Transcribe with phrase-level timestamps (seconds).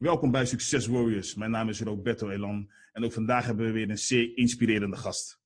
[0.00, 1.34] Welkom bij Success Warriors.
[1.34, 5.40] Mijn naam is Roberto Elan en ook vandaag hebben we weer een zeer inspirerende gast.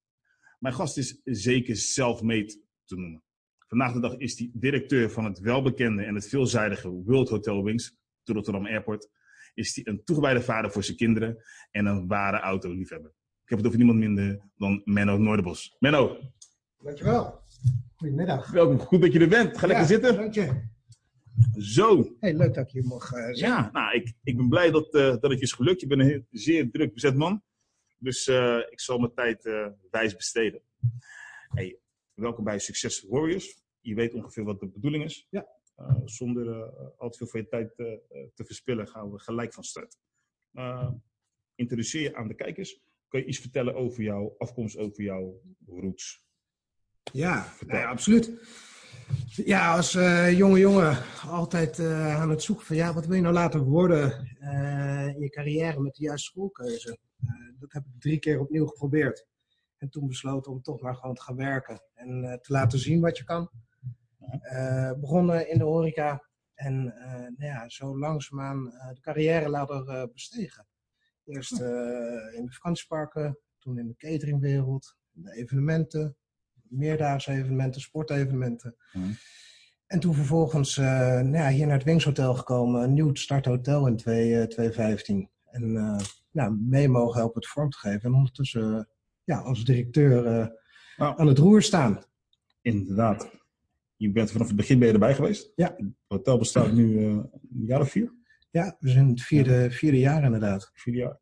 [0.59, 3.23] Mijn gast is zeker self-made te noemen.
[3.69, 7.96] Vandaag de dag is hij directeur van het welbekende en het veelzijdige World Hotel Wings,
[8.23, 9.09] te Rotterdam Airport.
[9.55, 13.11] Is hij een toegewijde vader voor zijn kinderen en een ware autoliefhebber.
[13.43, 15.77] Ik heb het over niemand minder dan Menno Noorderbos.
[15.79, 16.18] Menno.
[16.79, 17.41] Dankjewel.
[17.95, 18.50] Goedemiddag.
[18.50, 19.59] Welkom, goed dat je er bent.
[19.59, 20.17] Ga lekker zitten.
[20.17, 20.73] Dank je.
[21.59, 22.17] Zo.
[22.21, 23.37] Hey, leuk dat ik hier mag uh, zijn.
[23.37, 25.81] Ja, nou, ik, ik ben blij dat, uh, dat het je is gelukt.
[25.81, 27.43] Je bent een heel, zeer druk bezet man.
[27.99, 29.43] Dus uh, ik zal mijn tijd
[29.91, 30.63] wijs besteden.
[31.49, 31.79] Hey,
[32.15, 33.62] welkom bij Success Warriors.
[33.81, 35.27] Je weet ongeveer wat de bedoeling is.
[35.31, 35.47] Ja.
[36.05, 37.77] zonder al te veel van je tijd
[38.35, 39.98] te verspillen gaan we gelijk van start.
[41.55, 42.81] introduceer je aan de kijkers.
[43.09, 46.27] Kun je iets vertellen over jouw afkomst, over jouw roots?
[47.13, 48.33] Ja, ja absoluut.
[49.27, 53.23] Ja, als uh, jonge jongen altijd uh, aan het zoeken van ja, wat wil je
[53.23, 54.11] nou later worden
[55.15, 56.99] in je carrière met de juiste schoolkeuze.
[57.59, 59.27] dat heb ik drie keer opnieuw geprobeerd.
[59.79, 63.19] En toen besloten om toch maar gewoon te gaan werken en te laten zien wat
[63.19, 63.51] je kan.
[65.01, 66.85] begonnen in de horeca en
[67.37, 70.67] nou ja, zo langzaamaan de carrière ladder bestegen.
[71.25, 71.53] Eerst
[72.33, 76.17] in de vakantieparken, toen in de cateringwereld, de evenementen,
[76.69, 78.77] meerdaagse evenementen, sportevenementen.
[78.93, 79.11] Mhm.
[79.87, 83.87] En toen vervolgens uh, nou ja, hier naar het Wings Hotel gekomen, een nieuw starthotel
[83.87, 85.31] in 2015.
[85.51, 85.98] En uh,
[86.31, 88.01] nou, mee mogen helpen het vorm te geven.
[88.01, 88.83] En ondertussen uh,
[89.25, 90.23] ja, als directeur
[90.97, 91.19] Nou.
[91.19, 92.03] aan het roer staan.
[92.62, 93.31] Inderdaad.
[93.97, 95.53] Je bent vanaf het begin ben je erbij geweest.
[95.55, 95.75] Ja.
[95.77, 97.31] Het hotel bestaat nu een
[97.67, 98.12] jaar of vier.
[98.51, 100.70] Ja, we zijn in het vierde, vierde jaar inderdaad.
[100.75, 101.20] Vier jaar.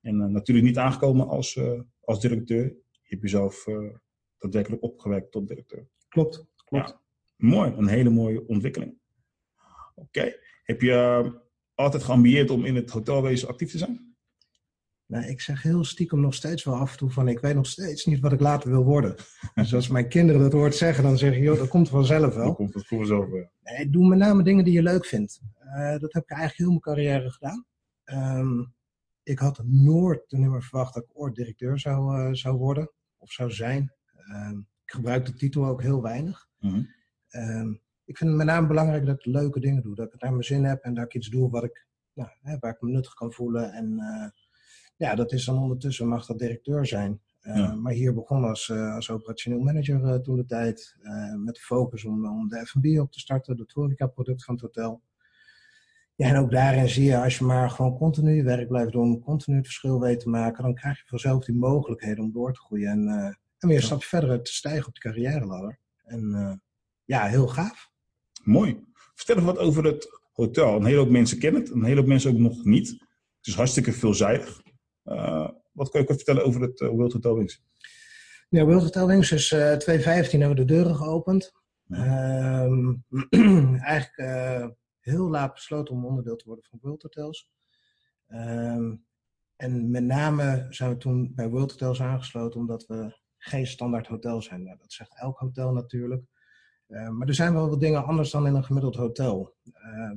[0.00, 1.60] En natuurlijk niet aangekomen als,
[2.00, 2.64] als directeur.
[2.64, 3.66] Je hebt jezelf
[4.38, 5.88] daadwerkelijk opgewekt tot directeur.
[6.08, 6.88] Klopt, klopt.
[6.88, 7.00] Ja.
[7.36, 8.98] Mooi, een hele mooie ontwikkeling.
[9.94, 11.32] Oké, heb je uh,
[11.74, 14.16] altijd geambieerd om in het hotelwezen actief te zijn?
[15.06, 17.66] Nou, ik zeg heel stiekem nog steeds wel af en toe van ik weet nog
[17.66, 19.14] steeds niet wat ik later wil worden.
[19.54, 22.46] dus als mijn kinderen dat hoort zeggen, dan zeg je, joh, dat komt vanzelf wel.
[22.46, 23.50] Dat komt het vanzelf wel.
[23.62, 25.40] Nee, doe met name dingen die je leuk vindt.
[25.64, 27.66] Uh, dat heb ik eigenlijk heel mijn carrière gedaan.
[28.04, 28.74] Um,
[29.22, 33.32] ik had nooit toen meer verwacht dat ik ooit directeur zou, uh, zou worden of
[33.32, 33.92] zou zijn.
[34.28, 36.48] Uh, ik gebruik de titel ook heel weinig.
[36.58, 36.88] Mm -hmm.
[37.30, 39.94] uh, ik vind het met name belangrijk dat ik leuke dingen doe.
[39.94, 42.30] Dat ik het naar mijn zin heb en dat ik iets doe wat ik, nou,
[42.42, 43.72] hè, waar ik me nuttig kan voelen.
[43.72, 44.28] En uh,
[44.96, 47.20] ja, dat is dan ondertussen mag dat directeur zijn.
[47.40, 47.74] Ja.
[47.74, 50.96] Maar hier begon als, als operationeel manager toen de tijd.
[51.44, 53.58] met de focus om, om de F&B op te starten.
[53.58, 55.02] Het horeca-product van het hotel.
[56.18, 59.20] Ja, en ook daarin zie je, als je maar gewoon continu je werk blijft doen,
[59.20, 62.60] continu het verschil weet te maken, dan krijg je vanzelf die mogelijkheden om door te
[62.60, 65.80] groeien en, uh, en weer een stapje verder te stijgen op de carrière ladder.
[66.04, 66.52] En uh,
[67.04, 67.90] ja, heel gaaf.
[68.42, 68.86] Mooi.
[69.14, 70.76] Vertel even wat over het hotel.
[70.76, 72.88] Een hele hoop mensen kennen het, een hele hoop mensen ook nog niet.
[73.36, 74.62] Het is hartstikke veelzijdig.
[75.04, 77.62] Uh, wat kan je kort vertellen over het World Hotel Wings?
[78.48, 81.52] Ja, World Hotel Wings is 2015 hebben we de deuren geopend.
[81.84, 82.62] Ja.
[82.64, 83.04] Um,
[83.82, 87.50] eigenlijk heel laat besloten om onderdeel te worden van World Hotels.
[88.28, 89.06] Um,
[89.56, 94.42] en met name zijn we toen bij World Hotels aangesloten omdat we geen standaard hotel
[94.42, 94.62] zijn.
[94.62, 96.24] Nou, dat zegt elk hotel natuurlijk.
[96.88, 99.56] Uh, maar er zijn wel wat dingen anders dan in een gemiddeld hotel.
[99.64, 100.12] Uh,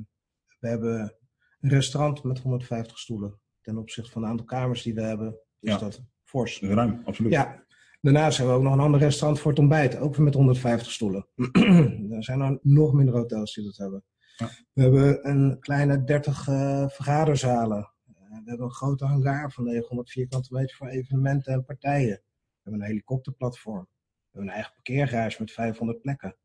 [0.58, 1.16] we hebben
[1.60, 3.40] een restaurant met 150 stoelen.
[3.60, 5.28] Ten opzichte van het aantal kamers die we hebben,
[5.60, 5.78] is Ja.
[5.78, 6.60] dat fors.
[6.60, 7.32] Ruim, absoluut.
[7.32, 7.64] Ja.
[8.00, 10.92] Daarnaast hebben we ook nog een ander restaurant voor het ontbijt, ook weer met 150
[10.92, 11.26] stoelen.
[12.16, 14.04] er zijn er nog minder hotels die dat hebben.
[14.36, 14.48] Ja.
[14.72, 17.92] We hebben een kleine 30 uh, vergaderzalen.
[18.04, 22.22] We hebben een grote hangar van 900 vierkante meter voor evenementen en partijen.
[22.62, 23.88] We hebben een helikopterplatform.
[23.90, 26.36] We hebben een eigen parkeergarage met 500 plekken.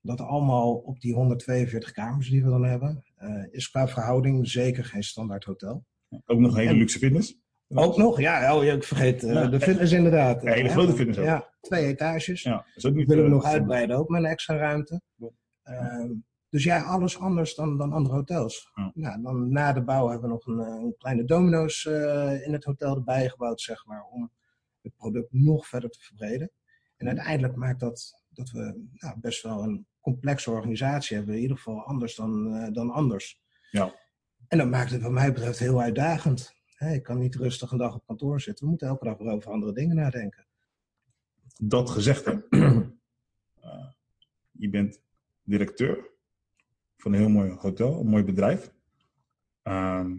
[0.00, 4.84] Dat allemaal op die 142 kamers die we dan hebben, uh, is qua verhouding zeker
[4.84, 5.84] geen standaard hotel.
[6.26, 7.38] Ook nog een hele En- luxe fitness.
[7.68, 9.46] Ook nog, ja, oh, ik vergeet uh, Ja.
[9.46, 10.42] de fitness inderdaad.
[10.42, 11.24] Een hele grote fitness ook.
[11.24, 12.42] Ja, twee etages.
[12.42, 13.08] Ja, dat is ook niet...
[13.08, 15.00] willen we eh, nog uitbreiden, ook met een extra ruimte.
[15.14, 15.30] Ja.
[15.62, 16.12] Ehm,
[16.48, 18.70] dus ja, alles anders dan, dan andere hotels.
[18.74, 18.90] Ja.
[18.94, 22.52] Nou, dan na de bouw hebben we nog een, eh, een kleine domino's eh, in
[22.52, 24.30] het hotel erbij gebouwd, zeg maar, om
[24.86, 26.50] het product nog verder te verbreden.
[26.96, 31.56] En uiteindelijk maakt dat dat we nou, best wel een complexe organisatie hebben, in ieder
[31.56, 33.42] geval anders dan, eh, dan anders.
[33.70, 33.94] Ja.
[34.48, 36.54] En dat maakt het wat mij betreft heel uitdagend.
[36.78, 38.64] Ik kan niet rustig een dag op kantoor zitten.
[38.64, 40.46] We moeten elke dag weer over andere dingen nadenken.
[41.56, 42.34] Dat gezegd, hè.
[43.60, 43.88] Eh,
[44.50, 45.00] je bent
[45.42, 46.10] directeur
[46.96, 48.72] van een heel mooi hotel, een mooi bedrijf.
[49.62, 50.18] Ehm,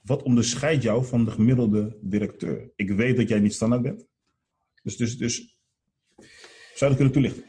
[0.00, 2.72] wat onderscheidt jou van de gemiddelde directeur?
[2.76, 4.06] Ik weet dat jij niet standaard bent.
[4.82, 5.58] Dus, dus, dus
[6.74, 7.44] zou je dat kunnen toelichten?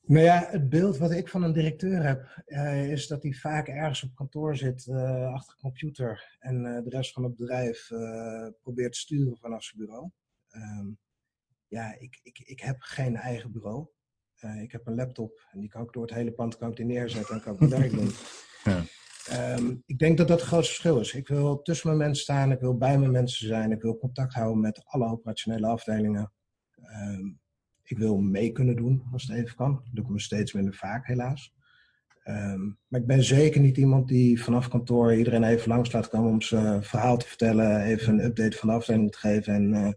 [0.00, 3.68] Nou ja, het beeld wat ik van een directeur heb, uh, is dat hij vaak
[3.68, 7.88] ergens op kantoor zit uh, achter een computer en uh, de rest van het bedrijf
[8.62, 10.10] probeert te sturen vanaf zijn bureau.
[10.50, 10.98] Um,
[11.68, 13.86] ja, ik, ik, ik heb geen eigen bureau.
[14.62, 17.34] ik heb een laptop en die kan ik door het hele pand kan ik neerzetten
[17.34, 18.10] en kan ik mijn werk doen.
[18.64, 18.84] Ja.
[19.32, 21.14] Um, ik denk dat dat het grootste verschil is.
[21.14, 24.34] Ik wil tussen mijn mensen staan, ik wil bij mijn mensen zijn, ik wil contact
[24.34, 26.32] houden met alle operationele afdelingen.
[27.10, 27.40] Um,
[27.82, 29.82] ik wil mee kunnen doen als het even kan.
[29.92, 31.54] Dat ik me steeds minder vaak, helaas.
[32.24, 36.30] Um, maar ik ben zeker niet iemand die vanaf kantoor iedereen even langs laat komen
[36.30, 39.96] om zijn verhaal te vertellen, even een update van de afdeling te geven en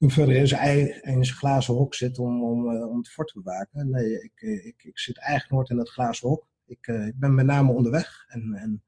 [0.00, 3.90] uh, verder in zijn, glazen hok zit om, om, uh, om het fort te bewaken.
[3.90, 6.46] Nee, ik, ik, ik zit eigenlijk nooit in dat glazen hok.
[6.66, 8.82] Ik, uh, ik ben met name onderweg en, en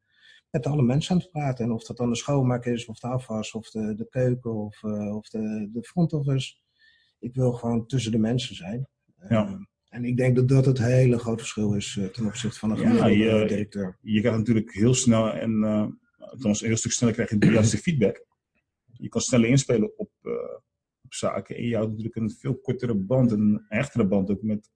[0.50, 1.64] met alle mensen aan het praten.
[1.64, 4.82] En of dat dan de schoonmaak is, of de afwas, of de, de keuken, of,
[5.12, 6.64] of de, de front office
[7.18, 8.88] ik wil gewoon tussen de mensen zijn.
[9.28, 9.48] Ja.
[9.48, 9.54] Uh,
[9.88, 12.94] en ik denk dat dat het hele grote verschil is uh, ten opzichte van een
[12.94, 13.98] ja, je, directeur.
[14.00, 15.64] Je krijgt natuurlijk heel snel en
[16.18, 18.26] althans een heel stuk sneller krijg je de juiste feedback.
[18.92, 20.10] Je kan sneller inspelen op,
[21.02, 21.56] op zaken.
[21.56, 24.70] En je houdt natuurlijk een veel kortere band, een echtere band ook met,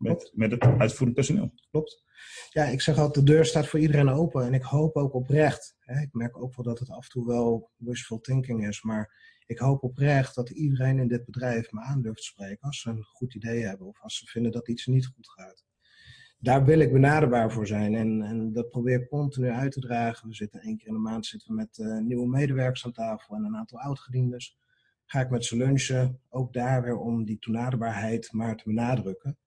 [0.00, 1.52] met, met het uitvoerend personeel.
[1.70, 2.04] Klopt.
[2.50, 4.46] Ja, ik zeg altijd, de deur staat voor iedereen open.
[4.46, 5.76] En ik hoop ook oprecht.
[5.78, 8.82] Hè, ik merk ook wel dat het af en toe wel wishful thinking is.
[8.82, 9.14] Maar
[9.46, 13.02] ik hoop oprecht dat iedereen in dit bedrijf me aan durft spreken als ze een
[13.02, 15.64] goed idee hebben of als ze vinden dat iets niet goed gaat.
[16.38, 20.28] Daar wil ik benaderbaar voor zijn en, en dat probeer ik continu uit te dragen.
[20.28, 23.34] We zitten één keer in de maand zitten we met uh, nieuwe medewerkers aan tafel
[23.34, 24.58] en een aantal oudgediendes.
[25.04, 29.38] Ga ik met ze lunchen, ook daar weer om die toenaderbaarheid maar te benadrukken.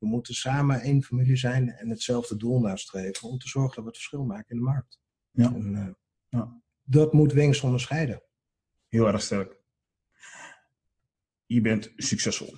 [0.00, 3.90] We moeten samen één familie zijn en hetzelfde doel nastreven om te zorgen dat we
[3.90, 5.00] het verschil maken in de markt.
[5.30, 5.54] Ja.
[5.54, 5.88] En, uh,
[6.28, 6.62] ja.
[6.82, 8.22] Dat moet Wings onderscheiden
[8.90, 9.58] heel erg sterk.
[11.46, 12.54] Je bent succesvol.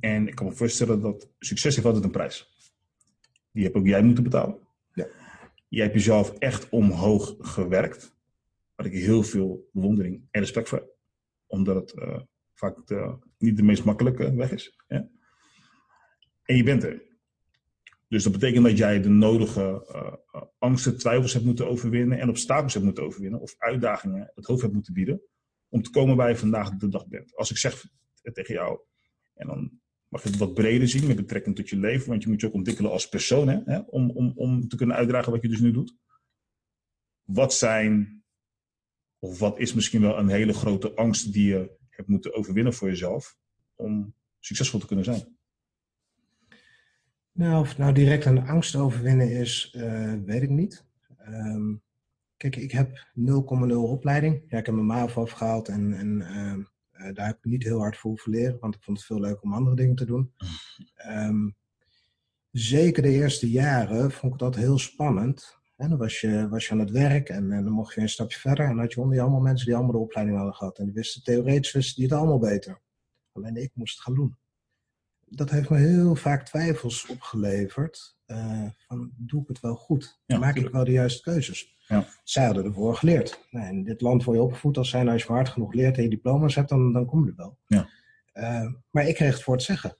[0.00, 2.50] En ik kan me voorstellen dat succes heeft altijd een prijs.
[3.50, 4.58] Die heb ook jij moeten betalen.
[4.92, 5.06] Ja.
[5.68, 8.14] Jij hebt jezelf echt omhoog gewerkt.
[8.74, 10.96] Waar ik heel veel bewondering en respect voor heb.
[11.46, 12.20] Omdat het uh,
[12.54, 14.82] vaak de, niet de meest makkelijke weg is.
[14.88, 15.08] Ja?
[16.44, 17.02] En je bent er.
[18.08, 22.72] Dus dat betekent dat jij de nodige uh, angsten, twijfels hebt moeten overwinnen en obstakels
[22.72, 25.22] hebt moeten overwinnen of uitdagingen het hoofd hebt moeten bieden
[25.68, 27.36] om te komen waar je vandaag de dag bent.
[27.36, 27.84] Als ik zeg
[28.32, 28.80] tegen jou,
[29.34, 32.28] en dan mag je het wat breder zien met betrekking tot je leven, want je
[32.28, 35.48] moet je ook ontwikkelen als persoon hè, om, om, om te kunnen uitdragen wat je
[35.48, 35.96] dus nu doet.
[37.22, 38.24] Wat zijn,
[39.18, 42.88] of wat is misschien wel een hele grote angst die je hebt moeten overwinnen voor
[42.88, 43.36] jezelf
[43.74, 45.36] om succesvol te kunnen zijn?
[47.32, 50.84] Nou, of nou direct de angst overwinnen is, uh, weet ik niet.
[51.28, 51.82] Um,
[52.36, 54.44] kijk, ik heb 0,0 opleiding.
[54.48, 56.20] Ja, ik heb mijn MAVO afgehaald en, en
[56.92, 59.20] uh, daar heb ik niet heel hard voor hoeven leren, want ik vond het veel
[59.20, 60.32] leuker om andere dingen te doen.
[61.08, 61.56] Um,
[62.50, 65.60] zeker de eerste jaren vond ik dat heel spannend.
[65.76, 68.08] En dan was je, was je aan het werk en, en, dan mocht je een
[68.08, 68.64] stapje verder.
[68.64, 70.78] En dan had je onder je allemaal mensen die allemaal de opleiding hadden gehad.
[70.78, 72.80] En die wisten theoretisch wisten die het allemaal beter.
[73.32, 74.36] Alleen ik moest het gaan doen
[75.34, 78.16] dat heeft me heel vaak twijfels opgeleverd.
[78.26, 80.20] Uh, van, doe ik het wel goed?
[80.26, 81.78] Maak ik wel de juiste keuzes?
[81.88, 82.06] Ja.
[82.24, 83.46] Zij hadden ervoor geleerd.
[83.50, 86.02] Nou, in dit land word je opgevoed als zijn, als je hard genoeg leert en
[86.02, 87.58] je diploma's hebt, dan, dan kom je er wel.
[87.66, 87.88] Ja.
[88.34, 89.96] Uh, maar ik kreeg het voor het zeggen.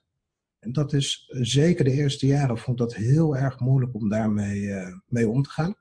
[0.59, 4.61] En dat is zeker de eerste jaren vond ik dat heel erg moeilijk om daarmee
[4.61, 5.75] uh, mee om te gaan.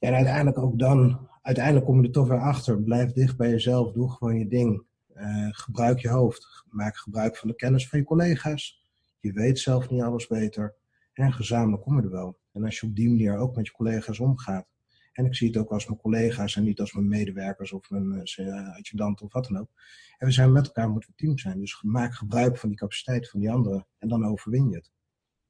[0.00, 2.82] En uiteindelijk ook dan, uiteindelijk kom je er toch weer achter.
[2.82, 4.84] Blijf dicht bij jezelf, doe gewoon je ding.
[5.16, 6.64] Uh, gebruik je hoofd.
[6.68, 8.82] Maak gebruik van de kennis van je collega's.
[9.20, 10.74] Je weet zelf niet alles beter.
[11.12, 12.38] En gezamenlijk kom je er wel.
[12.52, 14.66] En als je op die manier ook met je collega's omgaat.
[15.12, 18.24] En ik zie het ook als mijn collega's en niet als mijn medewerkers of mijn
[18.38, 19.70] uh, adjudant of wat dan ook.
[20.18, 21.60] En we zijn met elkaar, moeten we team zijn.
[21.60, 23.86] Dus maak gebruik van die capaciteit van die anderen.
[23.98, 24.92] En dan overwin je het.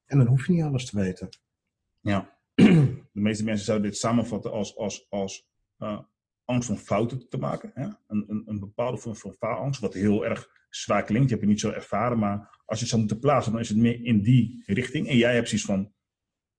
[0.06, 1.28] En dan hoef je niet alles te weten.
[2.00, 2.38] Ja.
[2.54, 5.46] De meeste mensen zouden dit samenvatten als, als, als
[5.78, 5.98] uh,
[6.44, 7.70] angst om fouten te maken.
[7.74, 7.84] Hè?
[7.84, 11.28] Een, een, een, bepaalde vorm van faalangst, wat heel erg zwaar klinkt.
[11.28, 13.68] Je hebt het niet zo ervaren, maar als je het zou moeten plaatsen, dan is
[13.68, 15.08] het meer in die richting.
[15.08, 15.92] En jij hebt zoiets van,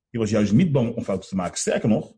[0.10, 1.58] je was juist niet bang om fouten te maken.
[1.58, 2.16] Sterker nog,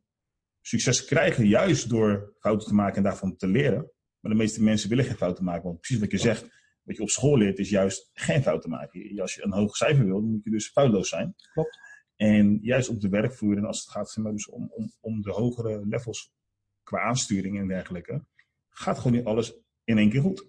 [0.61, 3.91] succes krijgen juist door fouten te maken en daarvan te leren.
[4.19, 5.63] Maar de meeste mensen willen geen fouten maken.
[5.63, 6.41] Want precies wat je zegt,
[6.83, 9.19] wat je op school leert, is juist geen fouten maken.
[9.19, 11.35] Als je een hoog cijfer wil, dan moet je dus foutloos zijn.
[11.53, 11.79] Klopt.
[12.15, 16.33] En juist op de werkvoering, als het gaat dus om, om, om de hogere levels
[16.87, 18.25] qua aansturing en dergelijke,
[18.69, 19.53] gaat gewoon niet alles
[19.83, 20.47] in één keer goed.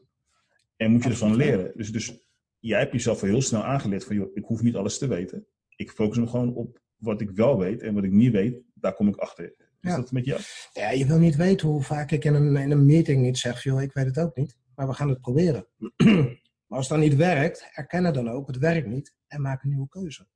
[0.76, 1.73] En moet je ervan leren.
[1.76, 2.18] Dus, dus
[2.59, 5.47] jij hebt jezelf heel snel aangeleerd van, joh, ik hoef niet alles te weten.
[5.76, 8.95] Ik focus me gewoon op wat ik wel weet en wat ik niet weet, daar
[8.95, 9.54] kom ik achter.
[9.80, 10.40] Is dat met jou?
[10.73, 13.62] Ja, je wil niet weten hoe vaak ik in een, in een meeting niet zeg,
[13.62, 14.57] joh, ik weet het ook niet.
[14.75, 15.66] Maar we gaan het proberen.
[16.66, 19.88] Maar als dat niet werkt, erkennen dan ook, het werkt niet en maak een nieuwe
[19.88, 20.26] keuze.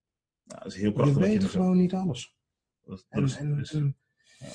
[0.43, 1.17] Ja, dat is heel krachtig.
[1.17, 2.37] Je weet gewoon niet alles.
[2.83, 3.97] Dat- En, is- en, dat is- en-
[4.39, 4.47] ja,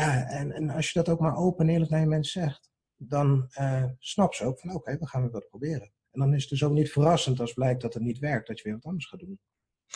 [0.00, 3.46] en, en als je dat ook maar open en eerlijk naar je mensen zegt, dan
[3.52, 5.92] eh snap ze ook van oké, we gaan weer wat proberen.
[6.10, 8.58] En dan is het dus ook niet verrassend als blijkt dat het niet werkt, dat
[8.58, 9.40] je weer wat anders gaat doen.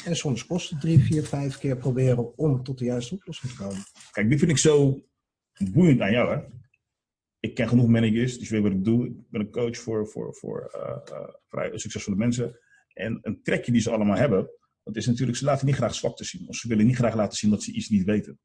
[0.04, 3.58] En soms kost het drie, vier, vijf keer proberen om tot de juiste oplossing te
[3.58, 3.82] komen.
[4.10, 5.04] Kijk, dit vind ik zo
[5.72, 6.44] boeiend aan jou, hè.
[7.40, 9.06] Ik ken genoeg managers, dus je weet wat ik doe.
[9.06, 12.58] Ik ben een coach voor, voor, voor eh, eh, vrij succesvolle mensen.
[12.92, 14.50] En een trekje die ze allemaal hebben,
[14.82, 16.48] dat is natuurlijk, ze laten niet graag zwakte zien.
[16.48, 18.38] Of ze willen niet graag laten zien dat ze iets niet weten.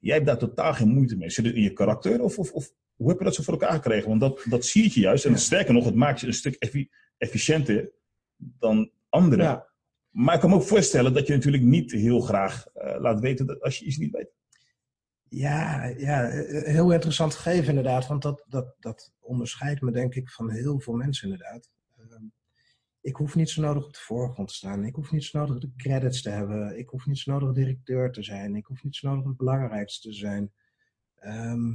[0.00, 1.30] Jij hebt daar totaal geen moeite mee.
[1.30, 2.22] Zit het in je karakter?
[2.22, 4.08] Of, of, of hoe heb je dat zo voor elkaar gekregen?
[4.08, 5.24] Want dat, dat zie je juist.
[5.24, 5.36] En Ja.
[5.36, 7.90] sterker nog, het maakt je een stuk effi- efficiënter
[8.36, 9.44] dan anderen.
[9.44, 9.68] Ja.
[10.10, 13.46] Maar ik kan me ook voorstellen dat je natuurlijk niet heel graag eh, laat weten
[13.46, 14.30] dat als je iets niet weet.
[15.28, 16.28] Ja, ja,
[16.64, 18.06] heel interessant gegeven inderdaad.
[18.06, 21.70] Want dat, dat, dat onderscheidt me denk ik van heel veel mensen inderdaad.
[23.00, 24.84] Ik hoef niet zo nodig op de voorgrond te staan.
[24.84, 26.78] Ik hoef niet zo nodig de credits te hebben.
[26.78, 28.56] Ik hoef niet zo nodig directeur te zijn.
[28.56, 30.52] Ik hoef niet zo nodig het belangrijkste te zijn.
[31.14, 31.74] Ehm,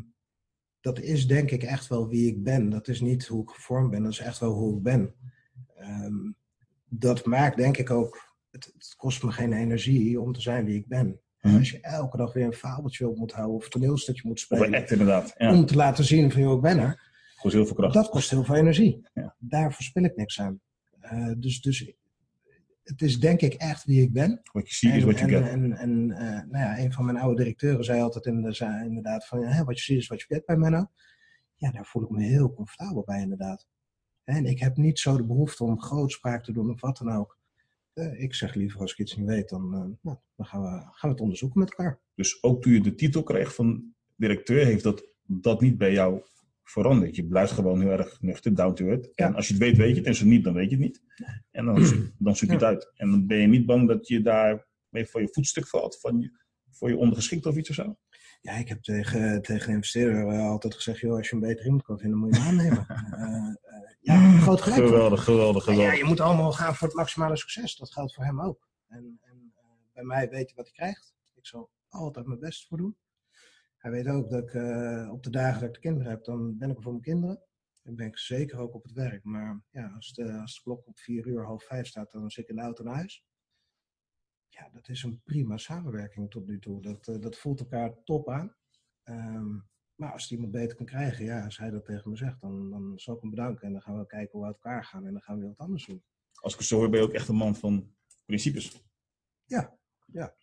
[0.81, 2.69] dat is denk ik echt wel wie ik ben.
[2.69, 4.03] Dat is niet hoe ik gevormd ben.
[4.03, 5.13] Dat is echt wel hoe ik ben.
[5.75, 6.31] Ehm,
[6.85, 8.33] dat maakt denk ik ook...
[8.51, 11.19] Het, het kost me geen energie om te zijn wie ik ben.
[11.41, 11.57] Mhm.
[11.57, 14.75] Als je elke dag weer een fabeltje op moet houden of een toneelstukje moet spelen.
[14.75, 15.33] act inderdaad.
[15.37, 15.53] Ja.
[15.53, 17.13] Om te laten zien van, joh, ik ben er.
[17.35, 17.93] Kost heel veel kracht.
[17.93, 19.07] Dat kost heel veel energie.
[19.13, 19.35] Ja.
[19.39, 20.61] Daar verspil ik niks aan.
[21.09, 21.93] Eh, dus, dus
[22.83, 24.41] het is denk ik echt wie ik ben.
[24.51, 25.47] Wat je ziet is wat je get.
[25.47, 28.85] en, en eh, nou ja, een van mijn oude directeuren zei altijd in de, zei
[28.85, 30.85] inderdaad van, hè, wat je ziet is wat je get bij Menno.
[31.55, 33.67] Ja, daar voel ik me heel comfortabel bij inderdaad.
[34.23, 37.37] En ik heb niet zo de behoefte om grootspraak te doen of wat dan ook.
[37.93, 39.69] Eh, ik zeg liever als ik iets niet weet, dan,
[40.01, 41.99] nou, dan gaan, we, gaan we het onderzoeken met elkaar.
[42.15, 46.23] Dus ook toen je de titel kreeg van directeur, heeft dat, dat niet bij jou
[46.69, 47.15] veranderd.
[47.15, 49.15] Je blijft gewoon heel erg nuchter, down to earth.
[49.15, 50.05] En als je het weet, weet je het.
[50.05, 51.01] En zo niet, dan weet je het niet.
[51.51, 51.75] En dan,
[52.17, 52.91] dan zoek je het uit.
[52.95, 56.19] En dan ben je niet bang dat je daar mee voor je voetstuk valt, van
[56.19, 56.31] je,
[56.69, 57.95] voor je ondergeschikt of iets of zo.
[58.41, 61.83] Ja, ik heb tegen, tegen de investeerder altijd gezegd, joh, als je een beter iemand
[61.83, 62.85] kan vinden, moet je hem aannemen.
[63.15, 64.81] Eh, eh, ja, groot gelijk.
[64.81, 64.89] hoor.
[64.89, 65.99] Geweldig, geweldig, Ja, ja, geweldig.
[65.99, 67.75] je moet allemaal gaan voor het maximale succes.
[67.75, 68.67] Dat geldt voor hem ook.
[68.87, 71.15] En, en eh, bij mij weet hij wat hij krijgt.
[71.35, 72.97] Ik zal altijd mijn best voor doen.
[73.85, 76.57] Hij weet ook dat ik eh, op de dagen dat ik de kinderen heb, dan
[76.57, 77.43] ben ik er voor mijn kinderen.
[77.83, 79.23] Dan ben ik zeker ook op het werk.
[79.23, 82.43] Maar ja, als de, als de klok op vier uur, half vijf staat, dan zit
[82.43, 83.25] ik in de auto naar huis.
[84.47, 86.81] Ja, dat is een prima samenwerking tot nu toe.
[86.81, 88.55] Dat, eh, dat voelt elkaar top aan.
[89.03, 89.59] Ehm,
[89.95, 92.69] maar als het iemand beter kan krijgen, ja, als hij dat tegen me zegt, dan,
[92.69, 93.67] dan zal ik hem bedanken.
[93.67, 95.05] En dan gaan we kijken hoe we uit elkaar gaan.
[95.05, 96.03] En dan gaan we weer wat anders doen.
[96.33, 98.83] Als ik het zo hoor, ben je ook echt een man van principes.
[99.43, 100.35] Ja, ja,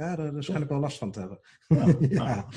[0.00, 0.16] ja.
[0.16, 1.40] Daar, daar schijn ik wel last van te hebben.
[1.68, 2.24] Ja.
[2.24, 2.52] nou,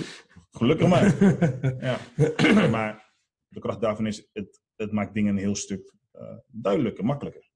[0.51, 1.21] gelukkig maar.
[1.88, 2.00] Ja.
[2.77, 3.13] maar
[3.47, 7.51] de kracht daarvan is, het, het maakt dingen een heel stuk eh, duidelijker, makkelijker.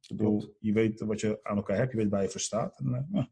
[0.00, 2.78] Ik bedoel, je weet wat je aan elkaar hebt, je weet waar je voor staat.
[2.78, 3.22] En, eh,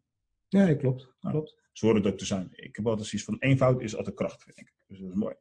[0.49, 1.15] ja, Ja, klopt.
[1.21, 1.31] Ja.
[1.31, 1.61] klopt.
[1.73, 2.49] zo hoort het ook te zijn.
[2.53, 4.75] Ik heb altijd zoiets van eenvoud is altijd kracht, vind ik.
[4.87, 5.35] Dus dat is mooi.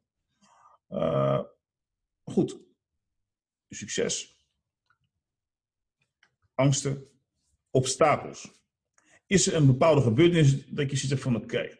[0.88, 1.42] Eh,
[2.24, 2.60] goed.
[3.68, 4.36] Succes.
[6.54, 7.06] Angsten.
[7.70, 8.58] Obstakels.
[9.28, 11.76] Is er een bepaalde gebeurtenis dat je ziet van oké,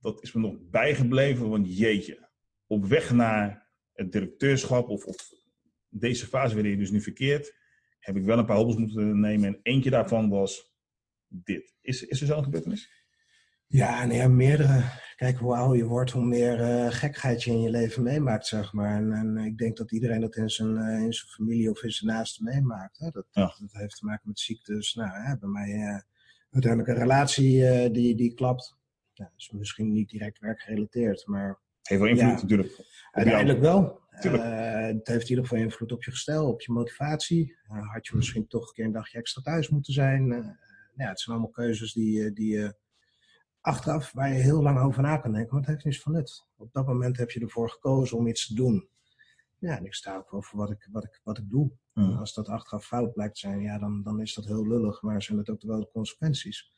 [0.00, 2.28] dat is me nog bijgebleven, want jeetje.
[2.66, 5.30] Op weg naar het directeurschap of, of
[5.88, 7.54] deze fase waarin je dus nu verkeert,
[7.98, 9.48] heb ik wel een paar hobbels moeten nemen.
[9.48, 10.72] En eentje daarvan was
[11.28, 11.74] dit.
[11.80, 12.90] Is, is er zo'n gebeurtenis?
[13.66, 14.82] Ja, nee, ja, meerdere.
[15.16, 18.72] Kijk, hoe ouder je wordt, hoe meer eh gekheid je in je leven meemaakt, zeg
[18.72, 18.96] maar.
[18.96, 21.90] En, en ik denk dat iedereen dat in zijn, eh, in zijn familie of in
[21.90, 22.98] zijn naasten meemaakt.
[22.98, 23.10] Hè?
[23.10, 23.54] Dat, Ja.
[23.58, 24.94] dat heeft te maken met ziektes.
[24.94, 26.00] Nou, hè, bij mij eh,
[26.52, 28.76] uiteindelijk een relatie eh, die, die klapt.
[29.12, 32.42] Ja, is misschien niet direct werkgerelateerd, maar Heeft wel invloed Ja.
[32.42, 32.84] natuurlijk.
[33.10, 34.00] Uiteindelijk wel.
[34.10, 37.56] Eh, het heeft in ieder geval invloed op je gestel, op je motivatie.
[37.68, 40.26] Eh, had je misschien toch een keer een dagje extra thuis moeten zijn.
[40.96, 42.74] Ja, het zijn allemaal keuzes die, die je
[43.60, 46.46] achteraf, waar je heel lang over na kan denken, maar het heeft niets van nut.
[46.56, 48.88] Op dat moment heb je ervoor gekozen om iets te doen.
[49.62, 51.70] Ja, en ik sta ook wel voor wat ik, wat ik, wat ik doe.
[51.94, 52.16] En Mm.
[52.16, 55.22] als dat achteraf fout blijkt te zijn, ja, dan, dan is dat heel lullig, maar
[55.22, 56.72] zijn het ook wel de consequenties.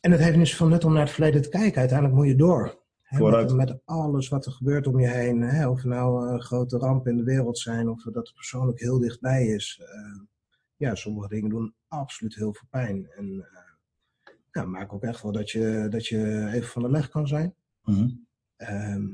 [0.00, 1.78] En het heeft niets van nut om naar het verleden te kijken.
[1.78, 2.86] Uiteindelijk moet je door.
[3.30, 5.40] Met, met alles wat er gebeurt om je heen.
[5.42, 8.80] Hè, of er nou eh, grote rampen in de wereld zijn, of dat het persoonlijk
[8.80, 9.80] heel dichtbij is.
[9.84, 10.20] eh,
[10.76, 13.10] ja, sommige dingen doen absoluut heel veel pijn.
[13.10, 17.08] En eh ja, maak ook echt wel dat je, dat je even van de leg
[17.08, 17.54] kan zijn.
[18.56, 19.06] Ehm,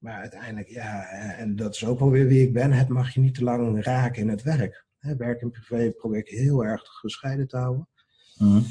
[0.00, 2.72] maar uiteindelijk, ja, eh, en dat is ook wel weer wie ik ben.
[2.72, 4.86] Het mag je niet te lang raken in het werk.
[5.00, 7.88] Werk en privé probeer ik heel erg gescheiden te houden.
[8.38, 8.62] Mhm.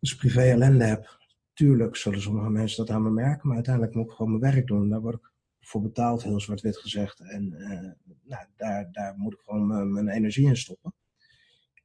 [0.00, 1.18] Als ik privé ellende heb,
[1.52, 3.46] tuurlijk zullen sommige mensen dat aan me merken.
[3.46, 4.88] Maar uiteindelijk moet ik gewoon mijn werk doen.
[4.88, 7.20] Daar word ik voor betaald, heel zwart-wit gezegd.
[7.20, 10.94] En eh, nou, daar, daar moet ik gewoon mijn, mijn energie in stoppen.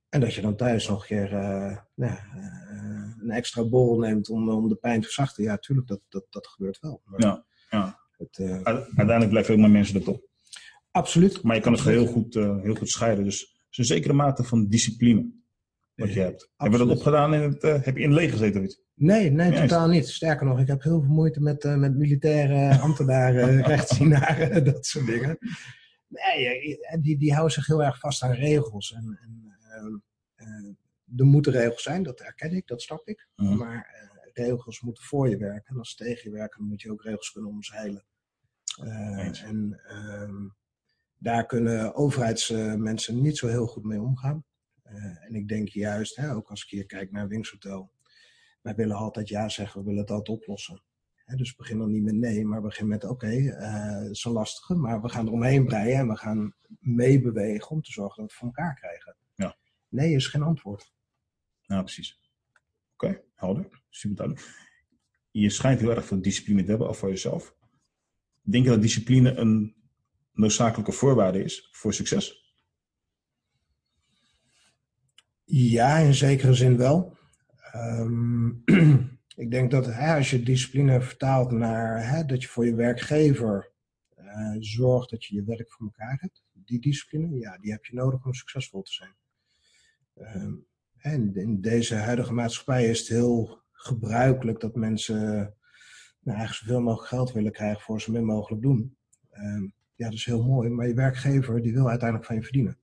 [0.10, 4.30] En dat je dan thuis nog een keer uh, nou, uh, een extra borrel neemt
[4.30, 5.44] om, om de pijn te verzachten.
[5.44, 7.02] Ja, tuurlijk, dat, dat, dat gebeurt wel.
[7.06, 7.46] Maar ja.
[8.32, 10.20] Het, uh, Uiteindelijk blijven maar mensen er toch.
[10.92, 11.44] Absoluut.
[11.44, 13.24] Maar je kan het heel goed, heel goed scheiden.
[13.24, 15.32] Dus het is een zekere mate van discipline
[15.96, 16.50] wat je hebt.
[16.58, 18.82] Hebben we dat opgedaan in het, heb je in het leger gezeten of iets?
[18.96, 20.08] Nee, nee, totaal niet.
[20.08, 25.38] Sterker nog, ik heb heel veel moeite met, met militaire ambtenaren, rechtsdienaren, dat soort dingen.
[26.08, 28.94] Nee, die, die houden zich heel erg vast aan regels.
[28.94, 29.54] En, en
[30.36, 33.28] eh, er moeten regels zijn, dat herken ik, dat snap ik.
[33.36, 35.74] Maar eh, regels moeten voor je werken.
[35.74, 38.06] En als ze tegen je werken, dan moet je ook regels kunnen omzeilen.
[38.78, 40.48] Eh, en ehm,
[41.18, 44.46] daar kunnen overheidsmensen niet zo heel goed mee omgaan.
[45.28, 47.92] en ik denk juist, hè, ook als ik hier kijk naar Wings Hotel,
[48.62, 50.84] wij willen altijd ja zeggen, we willen het altijd oplossen.
[51.26, 55.02] dus begin dan niet met nee, maar begin met oké, het is een lastige, maar
[55.02, 58.34] we gaan er omheen breien en we gaan meebewegen om te zorgen dat we het
[58.34, 59.16] voor elkaar krijgen.
[59.94, 60.94] Nee is geen antwoord.
[61.62, 62.20] Ja, precies.
[62.94, 63.82] Oké, helder.
[63.90, 64.48] Super duidelijk.
[65.32, 67.56] Je schijnt heel erg veel discipline te hebben, al voor jezelf.
[68.46, 69.76] Denk je dat discipline een
[70.34, 72.56] noodzakelijke voorwaarde is voor succes?
[75.44, 77.18] Ja, in zekere zin wel.
[77.72, 78.48] Ehm,
[79.44, 83.72] ik denk dat hè, als je discipline vertaalt naar hè, dat je voor je werkgever
[84.18, 87.96] uh, zorgt dat je je werk voor elkaar hebt, die discipline, ja, die heb je
[87.96, 89.16] nodig om succesvol te zijn.
[90.14, 90.54] Ehm,
[90.98, 95.56] en in deze huidige maatschappij is het heel gebruikelijk dat mensen
[96.24, 98.98] nou, eigenlijk zoveel mogelijk geld willen krijgen voor zo min mogelijk doen.
[99.30, 99.64] Ehm,
[99.96, 102.78] ja, dat is heel mooi, maar je werkgever die wil uiteindelijk van je verdienen.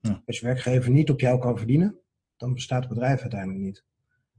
[0.00, 0.22] Ja.
[0.26, 1.98] Als je werkgever niet op jou kan verdienen,
[2.36, 3.84] dan bestaat het bedrijf uiteindelijk niet.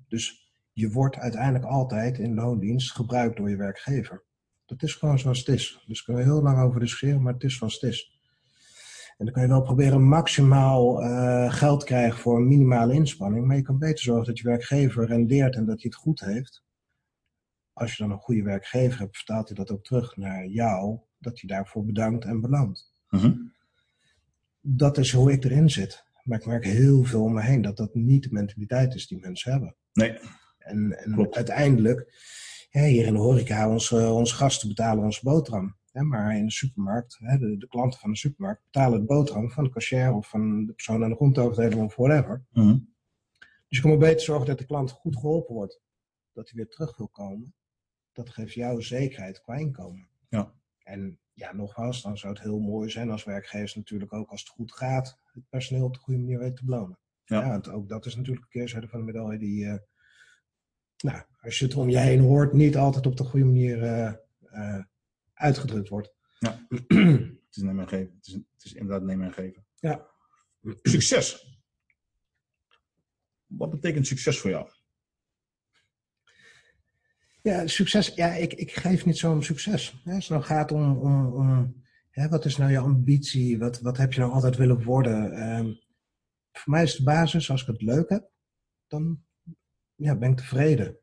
[0.07, 4.23] Dus je wordt uiteindelijk altijd in loondienst gebruikt door je werkgever.
[4.65, 5.83] Dat is gewoon zoals het is.
[5.87, 8.19] Dus kunnen we heel lang over discussiëren, maar het is zoals het is.
[9.17, 13.45] En dan kan je wel proberen maximaal uh, geld krijgen voor een minimale inspanning.
[13.45, 16.63] Maar je kan beter zorgen dat je werkgever rendeert en dat hij het goed heeft.
[17.75, 20.99] Als je dan een goede werkgever hebt, vertaalt hij dat ook terug naar jou.
[21.19, 22.91] Dat hij daarvoor bedankt en beloont.
[23.09, 23.25] Uh
[24.61, 26.03] Dat is hoe ik erin zit.
[26.23, 29.19] Maar ik merk heel veel om me heen dat dat niet de mentaliteit is die
[29.19, 29.75] mensen hebben.
[29.93, 30.19] Nee.
[30.57, 32.13] En, en uiteindelijk,
[32.69, 37.57] hier in de horeca, onze, onze gasten betalen onze boterham maar in de supermarkt, de,
[37.57, 41.03] de, klanten van de supermarkt betalen de boterham van de cashier of van de persoon
[41.03, 42.45] aan de groenteafdeling of whatever.
[42.51, 42.77] Mhm.
[43.39, 45.81] Dus je kan maar beter zorgen dat de klant goed geholpen wordt.
[46.33, 47.53] Dat hij weer terug wil komen.
[48.15, 50.07] Dat geeft jou zekerheid qua inkomen.
[50.29, 50.53] Ja.
[50.83, 54.49] En ja, nogmaals, dan zou het heel mooi zijn als werkgevers natuurlijk ook als het
[54.49, 56.99] goed gaat, het personeel op de goede manier weten te belonen.
[57.25, 57.47] Ja.
[57.47, 59.75] want ook dat is natuurlijk een keerzijde van de medaille die, uh,
[60.97, 64.13] nou, als je het om je heen hoort, niet altijd op de goede manier uh,
[64.51, 64.83] uh,
[65.33, 66.13] uitgedrukt wordt.
[66.39, 66.65] Ja.
[67.47, 68.13] het is nemen en geven.
[68.15, 69.65] Het is, het is inderdaad nemen en geven.
[69.79, 70.07] Ja.
[70.81, 71.53] Succes.
[73.45, 74.69] Wat betekent succes voor jou?
[77.45, 78.13] Ja, succes.
[78.15, 80.01] Ja, ik, ik geef niet zo om succes.
[80.05, 81.75] als het nou gaat om,
[82.29, 83.59] wat is nou je ambitie?
[83.59, 85.31] Wat, wat heb je nou altijd willen worden?
[85.31, 85.73] Ehm,
[86.51, 88.29] voor mij is de basis, als ik het leuk heb,
[88.87, 89.23] dan
[89.95, 90.97] ja, ben ik tevreden.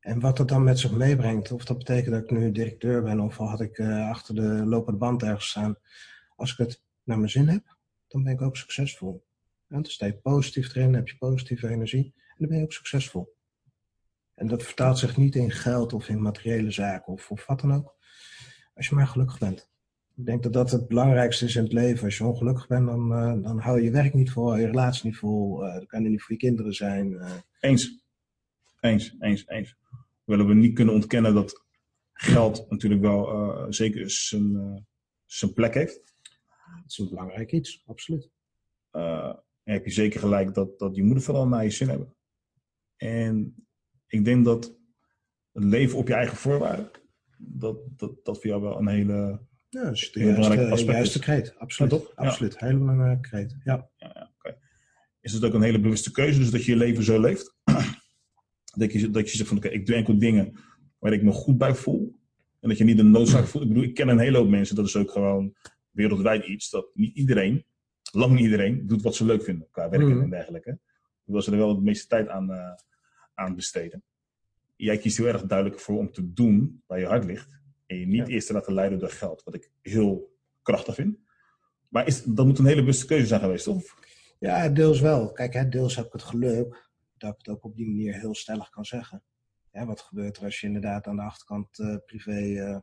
[0.00, 3.20] En wat dat dan met zich meebrengt, of dat betekent dat ik nu directeur ben,
[3.20, 5.76] of had ik uh, achter de lopende band ergens staan.
[6.36, 7.76] Als ik het naar mijn zin heb,
[8.08, 9.24] dan ben ik ook succesvol.
[9.68, 12.72] En dan sta je positief erin, heb je positieve energie, en dan ben je ook
[12.72, 13.36] succesvol.
[14.38, 17.74] En dat vertaalt zich niet in geld of in materiële zaken of, of wat dan
[17.74, 17.96] ook.
[18.74, 19.70] Als je maar gelukkig bent.
[20.16, 22.04] Ik denk dat dat het belangrijkste is in het leven.
[22.04, 25.06] Als je ongelukkig bent, dan, uh, dan hou je je werk niet vol, je relatie
[25.06, 27.20] niet vol, uh, dan kan je niet voor je kinderen zijn.
[27.60, 28.06] Eens.
[28.80, 29.76] Eens, eens, eens
[30.28, 31.64] willen we niet kunnen ontkennen dat
[32.12, 34.76] geld natuurlijk wel uh, zeker zijn, uh,
[35.24, 36.14] zijn plek heeft.
[36.82, 38.30] Het is een belangrijk iets, absoluut.
[38.92, 42.14] Uh, heb je zeker gelijk dat, dat je moet vooral naar je zin hebben.
[42.96, 43.67] En
[44.08, 44.76] ik denk dat
[45.52, 46.90] het leven op je eigen voorwaarden,
[47.38, 49.46] dat, dat, dat voor jou wel een hele.
[49.68, 51.54] Ja, dat is de juiste, juiste kreet.
[51.58, 51.92] Absoluut.
[51.92, 52.56] Ja, absoluut.
[52.58, 52.66] Ja.
[52.66, 53.56] Hele belangrijke kreet.
[53.64, 53.90] Ja.
[53.96, 54.58] ja, okay.
[55.20, 57.56] Is het ook een hele bewuste keuze, dus dat je je leven zo leeft?
[58.68, 60.58] Dat je, dat je zegt van oké, ik doe enkel dingen
[60.98, 62.18] waar ik me goed bij voel.
[62.60, 63.64] En dat je niet de noodzaak voelt.
[63.64, 65.54] Ik bedoel, ik ken een hele hoop mensen, dat is ook gewoon
[65.90, 66.70] wereldwijd iets.
[66.70, 67.64] Dat niet iedereen,
[68.12, 70.22] lang niet iedereen, doet wat ze leuk vinden qua werken mm.
[70.22, 70.78] en dergelijke.
[71.24, 72.72] Hoewel ze er wel de meeste tijd aan, uh,
[73.38, 74.02] aan besteden.
[74.76, 77.60] Jij kiest heel erg duidelijk voor om te doen waar je hart ligt.
[77.86, 79.42] En je niet eerst te laten leiden door geld.
[79.42, 81.18] Wat ik heel krachtig vind.
[81.88, 83.82] Maar is, dat moet een hele bewuste keuze zijn geweest, toch?
[84.38, 85.32] Ja, deels wel.
[85.32, 88.34] Kijk, hè, deels heb ik het geluk dat ik het ook op die manier heel
[88.34, 89.22] stellig kan zeggen.
[89.72, 92.78] Ja, wat gebeurt er als je inderdaad aan de achterkant uh, privé uh,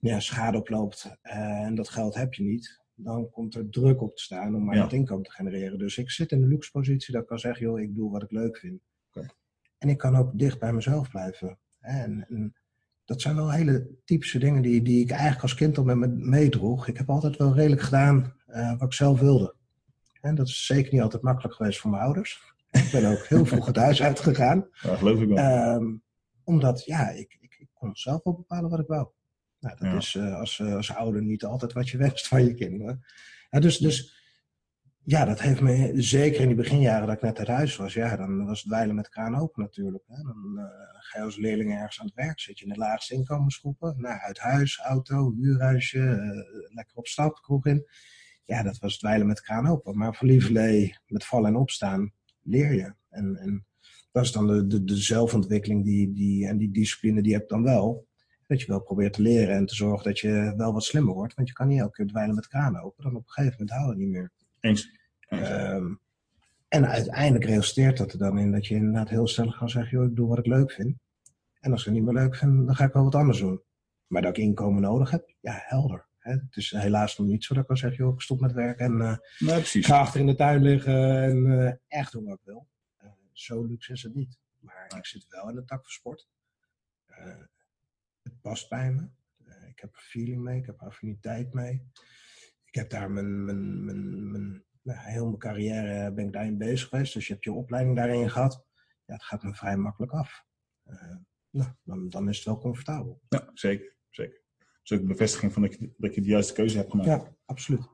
[0.00, 2.80] ja, schade oploopt uh, en dat geld heb je niet?
[2.94, 4.82] dan komt er druk op te staan om maar Ja.
[4.82, 5.78] het inkomen te genereren.
[5.78, 8.22] Dus ik zit in de luxe positie dat ik kan zeggen, joh, ik doe wat
[8.22, 8.80] ik leuk vind.
[9.82, 11.58] En ik kan ook dicht bij mezelf blijven.
[11.80, 12.54] En, en
[13.04, 16.06] dat zijn wel hele typische dingen die, die ik eigenlijk als kind al met me
[16.08, 16.88] meedroeg.
[16.88, 19.54] Ik heb altijd wel redelijk gedaan eh, wat ik zelf wilde.
[20.20, 22.54] En dat is zeker niet altijd makkelijk geweest voor mijn ouders.
[22.70, 24.68] Ik ben ook heel vroeg het huis uitgegaan.
[24.82, 25.36] Ja, geloof ik wel.
[25.36, 25.94] Ehm,
[26.44, 29.08] omdat, ja, ik, ik, ik kon zelf wel bepalen wat ik wou.
[29.60, 29.96] Nou, dat Ja.
[29.96, 33.04] is eh, als, eh, als ouder niet altijd wat je wenst van je kinderen.
[33.50, 34.21] Ja, dus, dus
[35.04, 37.94] ja, dat heeft me zeker in die beginjaren dat ik net uit huis was.
[37.94, 40.04] Ja, dan was het dweilen met kraan open natuurlijk.
[40.06, 40.22] Hè.
[40.22, 42.40] Dan eh, ga je als leerling ergens aan het werk.
[42.40, 43.94] Zit je in de laagste inkomensgroepen.
[44.00, 47.86] Nou, uit huis, auto, huurhuisje, eh, lekker op stap, kroeg in.
[48.44, 49.98] Ja, dat was dweilen met kraan open.
[49.98, 52.12] Maar van lieverlee, met vallen en opstaan,
[52.42, 52.94] leer je.
[53.08, 53.66] En, en
[54.12, 58.06] dat is dan de, de, zelfontwikkeling die, die, en die discipline die heb dan wel.
[58.46, 61.34] Dat je wel probeert te leren en te zorgen dat je wel wat slimmer wordt.
[61.34, 63.04] Want je kan niet elke keer dweilen met kraan open.
[63.04, 64.32] Dan op een gegeven moment hou je het niet meer.
[64.62, 64.90] Eens.
[65.28, 65.48] Eens.
[65.48, 65.94] Ehm,
[66.68, 70.08] en uiteindelijk resulteert dat er dan in dat je inderdaad heel snel kan zeggen, joh,
[70.08, 70.96] ik doe wat ik leuk vind.
[71.60, 73.62] En als ik het niet meer leuk vind, dan ga ik wel wat anders doen.
[74.06, 76.06] Maar dat ik inkomen nodig heb, ja, helder.
[76.18, 76.32] Hè?
[76.32, 78.84] Het is helaas nog niet zo dat ik kan zeggen, joh, ik stop met werken
[78.84, 79.16] en eh,
[79.48, 82.68] nee, ga achter in de tuin liggen en eh, echt doen wat ik wil.
[82.96, 84.38] Eh, zo luxe is het niet.
[84.58, 86.28] Maar ik zit wel in de tak van sport.
[88.22, 89.08] Het past bij me.
[89.68, 91.82] Ik heb er feeling mee, ik heb affiniteit mee.
[92.72, 96.88] Ik heb daar mijn, mijn, mijn, mijn nou, heel mijn carrière ben ik daarin bezig
[96.88, 97.14] geweest.
[97.14, 98.64] Dus je hebt je opleiding daarin gehad.
[99.04, 100.44] Ja, het gaat me vrij makkelijk af.
[100.82, 101.16] Eh,
[101.50, 103.22] nou, dan, dan is het wel comfortabel.
[103.28, 103.96] Ja, zeker.
[104.08, 104.42] zeker.
[104.58, 107.08] Dat is ook een bevestiging van dat je, dat je de juiste keuze hebt gemaakt.
[107.08, 107.88] Ja, absoluut.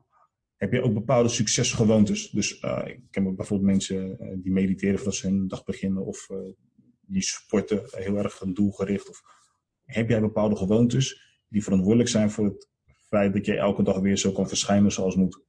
[0.55, 2.29] Heb je ook bepaalde succesgewoontes?
[2.29, 6.05] Dus eh, ik ken bijvoorbeeld mensen eh, die mediteren voordat ze hun dag beginnen.
[6.05, 6.27] Of
[7.01, 9.09] die sporten heel erg doelgericht.
[9.09, 9.21] Of,
[9.83, 12.69] heb jij bepaalde gewoontes die verantwoordelijk zijn voor het
[13.09, 15.41] feit dat jij elke dag weer zo kan verschijnen zoals moet?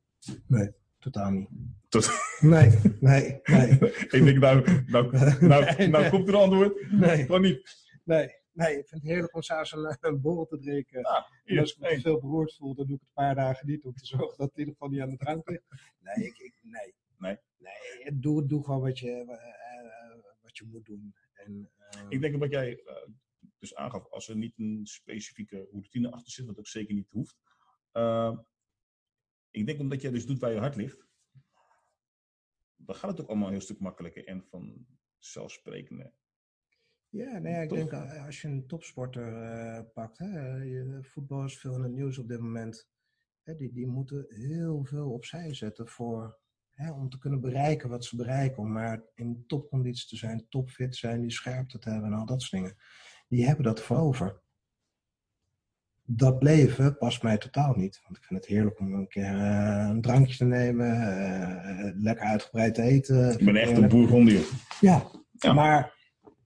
[0.47, 1.49] Nee, totaal niet.
[1.89, 2.71] Tot- Nee,
[3.01, 3.71] nee, nee.
[4.17, 6.11] ik denk, nou, nou, nou, Nee, nou nee.
[6.11, 6.91] komt er een antwoord.
[6.93, 7.89] Nee, Gewoon niet.
[8.05, 8.79] nee, nee.
[8.79, 11.03] Ik vind het heerlijk om s'avonds een, een borrel te drinken.
[11.45, 13.85] En als ik me veel beroerd voel, dan doe ik het een paar dagen niet
[13.85, 15.65] om te zorgen dat het in ieder geval niet aan de drank ligt.
[16.01, 16.95] Nee, ik, ik, nee.
[17.19, 17.37] Nee?
[17.59, 21.15] Nee, doe, doe gewoon wat je, eh, eh, wat je moet doen.
[21.33, 22.95] En, eh, Ik denk dat jij eh,
[23.59, 27.37] dus aangaf, als er niet een specifieke routine achter zit, wat ook zeker niet hoeft.
[27.93, 28.39] Eh,
[29.51, 31.07] ik denk omdat jij dus doet waar je hart ligt,
[32.77, 34.87] dan gaat het ook allemaal een heel stuk makkelijker en van
[35.19, 36.13] zelfsprekende.
[37.09, 37.79] Ja, nee, ik Toch?
[37.79, 41.93] denk eh, als je een topsporter eh, pakt, hè, je, voetbal is veel in het
[41.93, 42.89] nieuws op dit moment.
[43.43, 46.39] Hè, die, die moeten heel veel opzij zetten voor,
[46.71, 48.63] hè, om te kunnen bereiken wat ze bereiken.
[48.63, 52.43] Om maar in topconditie te zijn, topfit zijn, die scherpte te hebben en al dat
[52.43, 52.77] soort dingen.
[53.29, 54.43] Die hebben dat voor over.
[56.13, 58.01] Dat leven past mij totaal niet.
[58.03, 62.27] Want ik vind het heerlijk om een keer eh, een drankje te nemen, eh, lekker
[62.27, 63.39] uitgebreid te eten.
[63.39, 64.43] Ik ben echt een boergonde, joh.
[64.81, 65.53] Ja, Ja.
[65.53, 65.95] maar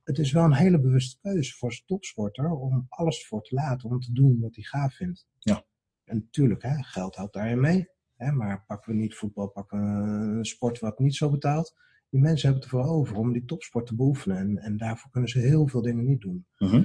[0.05, 3.91] het is wel een hele bewuste keuze voor een topsporter om alles voor te laten,
[3.91, 5.27] om te doen wat hij gaaf vindt.
[5.39, 5.65] Ja.
[6.05, 7.89] En natuurlijk, hè, geld helpt daarin mee.
[8.17, 11.75] Hè, maar pakken we niet voetbal, pakken we een sport wat niet zo betaalt.
[12.11, 14.37] Die mensen hebben het ervoor over om die topsport te beoefenen.
[14.37, 16.47] En, en daarvoor kunnen ze heel veel dingen niet doen.
[16.59, 16.85] Mhm.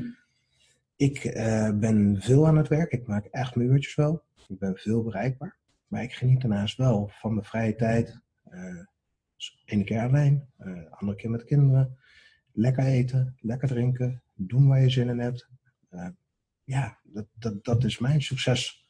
[1.00, 2.92] Ik eh, ben veel aan het werk.
[2.92, 4.24] Ik maak echt mijn uurtjes wel.
[4.48, 5.58] Ik ben veel bereikbaar.
[5.88, 8.20] Maar ik geniet daarnaast wel van mijn vrije tijd.
[9.66, 11.98] Ene keer alleen, eh andere keer met kinderen.
[12.52, 15.50] Lekker eten, lekker drinken, doen waar je zin in hebt.
[16.64, 18.86] Ja, dat, dat, dat is mijn succes.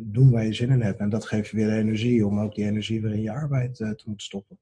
[0.00, 1.00] Doen waar je zin in hebt.
[1.00, 4.02] En dat geeft je weer energie om ook die energie weer in je arbeid te
[4.04, 4.58] moeten stoppen.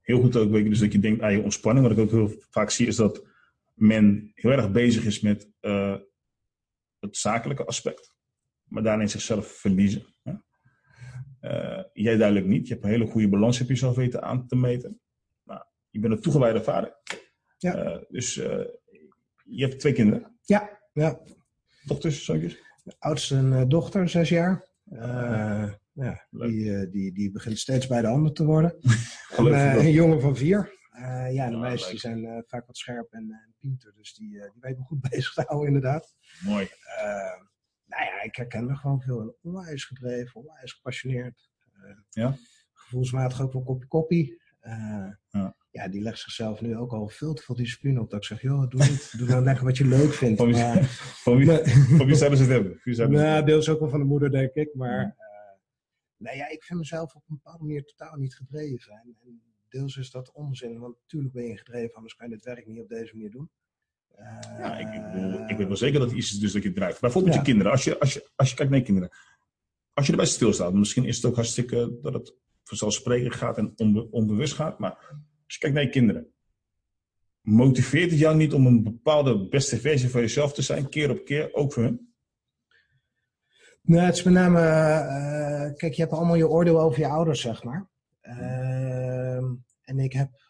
[0.00, 1.86] Heel goed ook, dus dat je denkt aan je ontspanning.
[1.86, 3.28] Wat ik ook heel vaak zie is dat
[3.80, 5.96] men heel erg bezig is met eh,
[6.98, 8.14] het zakelijke aspect.
[8.64, 10.04] Maar daarin zichzelf verliezen.
[10.22, 10.32] Hè?
[11.40, 12.66] Eh, jij duidelijk niet.
[12.66, 15.00] Je hebt een hele goede balans heb je zelf weten aan te meten.
[15.44, 16.96] Nou, je bent een toegewijde vader.
[17.58, 17.74] Ja.
[17.74, 18.34] Eh, dus
[19.44, 20.38] je hebt twee kinderen.
[20.42, 21.20] Ja, ja.
[21.84, 22.58] Dochters, zoontjes.
[22.84, 24.68] De oudste een dochter, zes jaar.
[25.92, 28.76] Ja, die, die, die begint steeds bij de ander te worden.
[29.36, 30.79] En, een jongen van vier.
[31.00, 31.98] Eh, ja, de meisjes leuk.
[32.00, 35.00] zijn eh, vaak wat scherp en, en pinter, dus die, eh, die weten me goed
[35.10, 36.14] bezig te houden, inderdaad.
[36.44, 36.64] Mooi.
[36.98, 37.42] Eh,
[37.86, 39.38] nou ja, ik herken er gewoon veel.
[39.42, 41.50] Onwijs gedreven, onwijs gepassioneerd.
[41.72, 42.36] Eh, Ja?
[42.72, 44.40] Gevoelsmatig ook wel kopie kopie.
[44.60, 45.56] Eh, Ja.
[45.70, 48.10] ja, die legt zichzelf nu ook al veel te veel discipline op.
[48.10, 50.36] Dat ik zeg, joh, doe, niet, doe nou lekker wat je leuk vindt.
[50.38, 50.84] Van wie, Maar,
[51.24, 51.46] van wie,
[51.96, 52.72] van wie zouden ze het hebben?
[52.72, 54.74] Van Wie het Nou, deels ook wel van de moeder, denk ik.
[54.74, 55.14] Maar Ja.
[55.16, 55.56] eh,
[56.16, 58.92] nee, ja, ik vind mezelf op een bepaalde manier totaal niet gedreven.
[58.92, 62.44] En, en deels is dat onzin, want natuurlijk ben je gedreven, anders kan je dit
[62.44, 63.50] werk niet op deze manier doen.
[64.58, 66.62] Ja, ik, ik, bedoel, Eh, ik weet wel zeker dat het iets is dus dat
[66.62, 67.00] je drijft.
[67.00, 67.40] Bijvoorbeeld Ja.
[67.40, 67.72] je kinderen.
[67.72, 69.10] Als je, als, je, als je kijkt naar je kinderen.
[69.92, 73.74] als je erbij stilstaat, misschien is het ook hartstikke dat het vanzelfsprekend gaat en
[74.10, 74.78] onbewust gaat.
[74.78, 74.96] Maar
[75.44, 76.32] als je kijkt naar je kinderen,
[77.40, 81.24] motiveert het jou niet om een bepaalde beste versie van jezelf te zijn, keer op
[81.24, 82.14] keer, ook voor hun?
[83.82, 87.40] Nee, het is met name, uh, kijk, je hebt allemaal je oordeel over je ouders,
[87.40, 87.88] zeg maar.
[88.22, 88.69] Uh,
[89.90, 90.42] en ik heb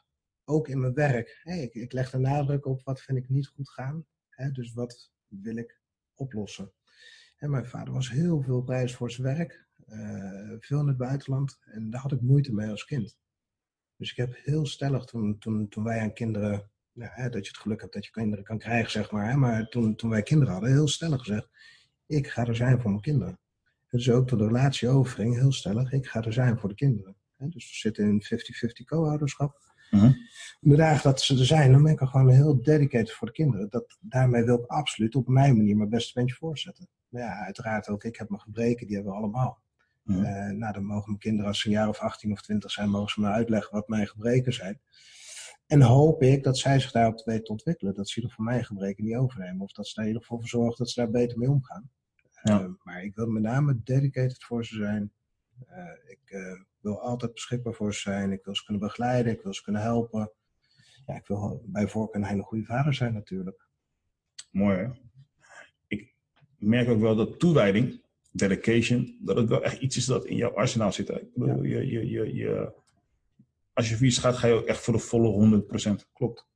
[0.45, 3.71] ook in mijn werk, ik, ik, leg de nadruk op wat vind ik niet goed
[3.71, 4.07] gaan.
[4.29, 5.81] Hè, dus wat wil ik
[6.15, 6.73] oplossen.
[7.37, 11.59] En mijn vader was heel veel prijs voor zijn werk, uh, veel in het buitenland.
[11.65, 13.19] En daar had ik moeite mee als kind.
[13.97, 17.51] Dus ik heb heel stellig toen, toen, toen wij aan kinderen, nou, hè, dat je
[17.53, 19.31] het geluk hebt dat je kinderen kan krijgen, zeg maar.
[19.31, 21.49] Hè, maar toen, toen wij kinderen hadden, heel stellig gezegd,
[22.07, 23.39] ik ga er zijn voor mijn kinderen.
[23.89, 27.20] Dus ook toen de relatie overging, heel stellig, ik ga er zijn voor de kinderen.
[27.49, 28.23] Dus we zitten in
[28.83, 29.59] 50-50 co-ouderschap.
[29.91, 30.13] Uh -huh.
[30.61, 33.33] De dagen dat ze er zijn, dan ben ik er gewoon heel dedicated voor de
[33.33, 33.71] kinderen.
[33.71, 36.89] Dat, daarmee wil ik absoluut op mijn manier mijn beste ventje voorzetten.
[37.09, 39.63] Maar ja, uiteraard ook, ik heb mijn gebreken, die hebben we allemaal.
[40.05, 40.27] Uh -huh.
[40.27, 42.91] uh, nou, dan mogen mijn kinderen als ze een jaar of 18 of 20 zijn,
[42.91, 44.81] mogen ze me uitleggen wat mijn gebreken zijn.
[45.67, 47.95] En hoop ik dat zij zich daarop weten te ontwikkelen.
[47.95, 49.61] Dat ze er voor mijn gebreken niet overnemen.
[49.61, 51.91] Of dat ze er in ieder geval voor zorgen dat ze daar beter mee omgaan.
[52.43, 52.61] Ja.
[52.61, 55.13] Uh, maar ik wil met name dedicated voor ze zijn.
[55.69, 58.33] Uh, ik uh, wil altijd beschikbaar voor ze zijn.
[58.33, 59.33] Ik wil ze kunnen begeleiden.
[59.33, 60.33] Ik wil ze kunnen helpen.
[61.07, 63.69] Ja, ik wil bij voorkeur een hele goede vader zijn natuurlijk.
[64.51, 64.89] Mooi hè?
[65.87, 66.15] Ik
[66.59, 70.55] merk ook wel dat toewijding, dedication, dat het wel echt iets is dat in jouw
[70.55, 71.09] arsenaal zit.
[71.09, 71.79] Ik bedoel, ja.
[71.79, 72.73] je, je, je, je,
[73.73, 75.63] als je vies gaat, ga je ook echt voor de volle
[76.03, 76.11] 100%.
[76.13, 76.49] Klopt.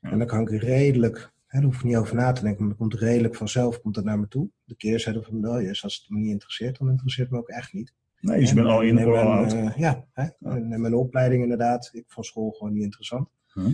[0.00, 0.10] Ja.
[0.10, 2.78] En dan kan ik redelijk daar hoef ik niet over na te denken, maar dat
[2.78, 4.50] komt redelijk vanzelf komt dat naar me toe.
[4.64, 7.72] De keerzijde van medaille is, als het me niet interesseert, dan interesseert me ook echt
[7.72, 7.92] niet.
[8.20, 10.22] Nee, dus je bent al in de uh, Ja, hè?
[10.22, 10.32] Ja.
[10.38, 13.28] En mijn opleiding inderdaad, ik vond school gewoon niet interessant.
[13.46, 13.72] Hm.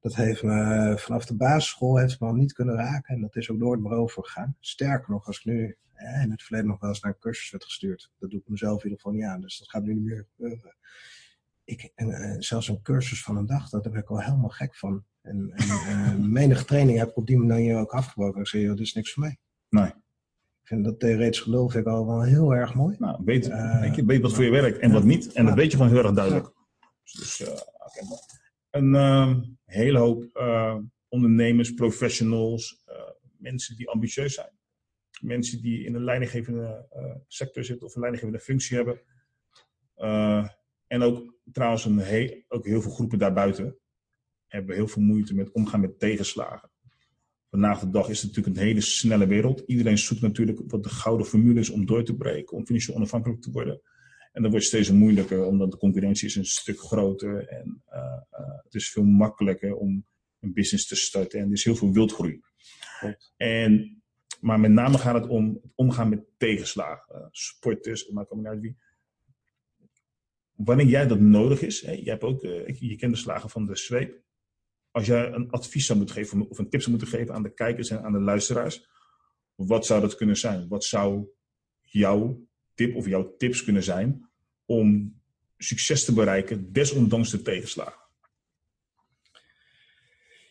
[0.00, 3.50] Dat heeft me vanaf de basisschool heeft me al niet kunnen raken en dat is
[3.50, 4.56] ook nooit meer overgegaan.
[4.60, 7.50] Sterker nog, als ik nu eh, in het verleden nog wel eens naar een cursus
[7.50, 9.94] werd gestuurd, dat doe ik mezelf in ieder geval niet aan, dus dat gaat nu
[9.94, 10.76] niet meer gebeuren.
[11.64, 14.76] Ik, en, uh, zelfs een cursus van een dag, daar ben ik al helemaal gek
[14.76, 15.04] van.
[15.22, 18.40] En, en uh, menige training heb ik op die manier ook afgebroken.
[18.40, 19.38] Ik zei, joh, dit is niks voor mij.
[20.66, 22.96] Ik vind dat theoretisch geloof ik al wel heel erg mooi.
[22.98, 25.32] Nou, weet, uh, je, weet wat voor je werkt en wat niet.
[25.32, 26.52] En dat weet je gewoon heel erg duidelijk.
[27.02, 28.18] Dus, uh, okay.
[28.70, 30.24] Een uh, hele hoop
[31.08, 32.84] ondernemers, professionals,
[33.38, 34.50] mensen die ambitieus zijn.
[35.20, 36.88] Mensen die in een leidinggevende
[37.26, 39.00] sector zitten of een leidinggevende functie hebben.
[40.86, 43.78] en ook trouwens een ook heel veel groepen daarbuiten
[44.46, 46.70] hebben heel veel moeite met omgaan met tegenslagen.
[47.50, 49.62] Vandaag de dag is het natuurlijk een hele snelle wereld.
[49.66, 53.42] Iedereen zoekt natuurlijk wat de gouden formule is om door te breken, om financieel onafhankelijk
[53.42, 53.80] te worden.
[54.32, 57.98] En dat wordt steeds moeilijker, omdat de concurrentie is een stuk groter en uh,
[58.32, 60.06] uh, het is veel makkelijker om
[60.40, 61.40] een business te starten.
[61.40, 62.40] En er is heel veel wildgroei.
[63.36, 64.02] En,
[64.40, 67.16] maar met name gaat het om het omgaan met tegenslagen.
[67.16, 68.76] Uh, sporters, maar kom uit wie.
[70.54, 72.40] Wanneer jij dat nodig is, hè, je, hebt ook,
[72.78, 74.24] je kent de slagen van de zweep
[74.96, 77.54] als jij een advies zou moeten geven of een tip zou moeten geven aan de
[77.54, 78.88] kijkers en aan de luisteraars,
[79.54, 80.68] wat zou dat kunnen zijn?
[80.68, 81.26] Wat zou
[81.80, 84.28] jouw tip of jouw tips kunnen zijn
[84.64, 85.20] om
[85.56, 88.00] succes te bereiken, desondanks de tegenslagen?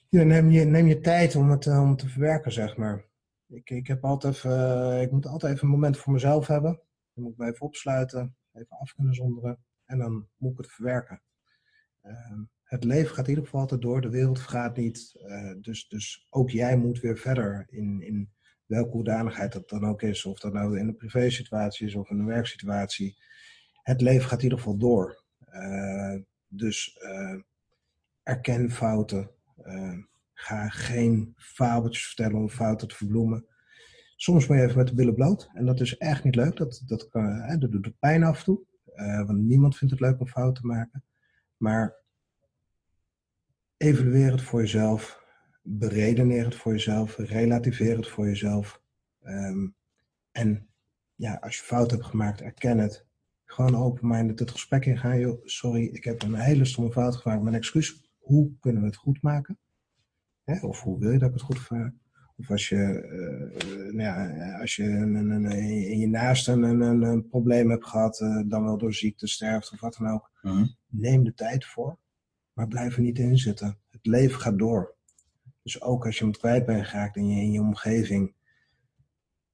[0.10, 3.06] Ja, neem, je, neem je tijd om het om te verwerken, zeg maar.
[3.48, 6.82] Ik, ik, heb altijd uh, ik moet altijd even een moment voor mezelf hebben.
[7.14, 10.72] Dan moet ik me even opsluiten, even af kunnen zonderen en dan moet ik het
[10.72, 11.22] verwerken.
[12.04, 12.40] Uh,
[12.76, 15.16] het leven gaat in ieder geval altijd door, de wereld vergaat niet.
[15.28, 18.30] Uh, dus, dus ook jij moet weer verder in, in
[18.66, 20.26] welke hoedanigheid dat dan ook is.
[20.26, 23.18] Of dat nou in een privésituatie is of in een werksituatie.
[23.82, 25.24] Het leven gaat in ieder geval door.
[25.54, 26.16] Uh,
[26.48, 27.42] dus uh,
[28.24, 29.30] erken fouten.
[30.34, 33.46] ga geen fabeltjes vertellen om fouten te verbloemen.
[34.16, 35.50] Soms moet je even met de billen bloot.
[35.54, 36.58] En dat is echt niet leuk.
[36.58, 38.66] Dat, dat, kan, dat pijn af en toe.
[39.26, 41.04] want niemand vindt het leuk om fouten te maken.
[41.58, 42.04] Maar
[43.86, 45.24] evalueer het voor jezelf,
[45.62, 48.82] beredeneer het voor jezelf, relativeer het voor jezelf.
[49.24, 49.76] Um,
[50.32, 50.68] en
[51.16, 53.06] ja, als je fout hebt gemaakt, erken het.
[53.46, 55.20] Gewoon open-minded het gesprek ingaan.
[55.20, 57.44] Joh, sorry, ik heb een hele stomme fout gemaakt.
[57.44, 58.10] Mijn excuus.
[58.20, 59.58] Hoe kunnen we het goed maken?
[60.44, 60.66] Hè?
[60.66, 61.94] Of hoe wil je dat ik het goed maak?
[62.38, 65.52] Of als je, uh, nou ja, als je een, een, een,
[65.88, 69.96] in je naaste een, probleem hebt gehad, uh, dan wel door ziekte, sterft of wat
[70.00, 70.32] dan ook.
[70.42, 70.68] -huh.
[70.88, 71.98] Neem de tijd voor
[72.56, 73.78] maar blijf er niet in zitten.
[73.90, 74.96] Het leven gaat door.
[75.64, 78.34] Dus ook als je hem kwijt bent geraakt in je, in je omgeving,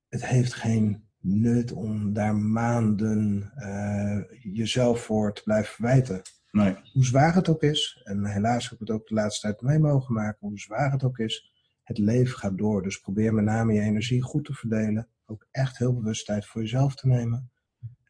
[0.10, 4.20] het heeft geen nut om daar maanden uh,
[4.54, 6.22] jezelf voor te blijven verwijten.
[6.52, 6.76] Nee.
[6.94, 9.80] Hoe zwaar het ook is, en helaas heb ik het ook de laatste tijd mee
[9.80, 11.52] mogen maken, hoe zwaar het ook is,
[11.84, 12.84] het leven gaat door.
[12.84, 15.08] Dus probeer met name je energie goed te verdelen.
[15.26, 17.52] Ook echt heel bewust tijd voor jezelf te nemen.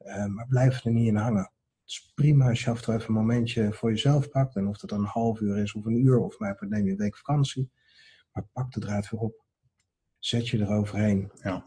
[0.06, 1.52] Uh, maar blijf er niet in hangen.
[1.92, 4.56] Is prima als je af en toe even een momentje voor jezelf pakt.
[4.56, 6.92] En of dat dan een half uur is of een uur, of mij neem je
[6.92, 7.72] een week vakantie.
[8.32, 9.46] Maar pak de draad weer op.
[10.20, 11.32] Zet je eroverheen.
[11.44, 11.66] Ja.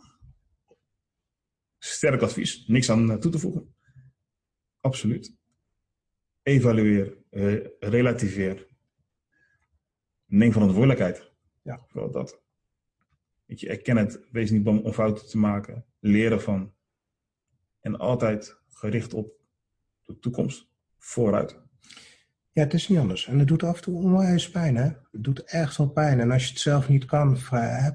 [1.79, 2.67] Sterk advies.
[2.67, 3.75] Niks aan eh, toe te voegen.
[4.81, 5.37] Absoluut.
[6.43, 7.19] Evalueer.
[7.31, 8.69] Uh, relativeer.
[10.25, 11.33] Neem verantwoordelijkheid.
[11.63, 11.85] Ja.
[11.87, 12.43] Vooral dat.
[13.45, 14.29] Weet je, erken het.
[14.31, 15.87] Wees niet bang om fouten te maken.
[15.99, 16.75] Leren van.
[17.81, 19.44] En altijd gericht op
[20.05, 20.69] de toekomst.
[20.99, 21.63] Vooruit.
[22.53, 23.27] Ja, het is niet anders.
[23.27, 24.85] En het doet af en toe onwijs pijn, hè?
[24.85, 26.21] Het doet echt wel pijn.
[26.21, 27.39] En als je het zelf niet kan,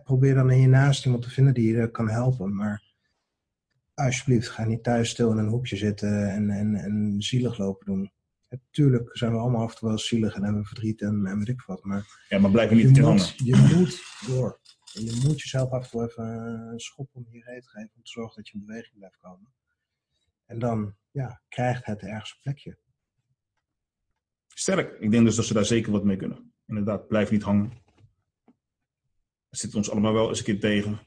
[0.04, 2.56] probeer dan in je naast iemand te vinden die je kan helpen.
[2.56, 2.84] Maar
[3.94, 8.12] alsjeblieft, ga niet thuis stil in een hoekje zitten en, en, en zielig lopen doen.
[8.50, 11.48] Natuurlijk zijn we allemaal af en toe wel zielig en hebben verdriet en, en weet
[11.48, 11.84] ik wat.
[11.84, 13.28] Maar, ja, maar blijf er niet te hangen.
[13.36, 14.60] Je moet door.
[14.94, 16.26] En je moet jezelf af en toe even
[16.72, 19.54] een schop om je reet geven om te zorgen dat je in beweging blijft komen.
[20.50, 22.78] En dan ja, krijgt het ergens een plekje.
[24.48, 25.00] Sterk.
[25.00, 26.54] Ik denk dus dat ze daar zeker wat mee kunnen.
[26.66, 27.72] Inderdaad, blijf niet hangen.
[29.50, 31.00] Het zit ons allemaal wel eens een keer tegen.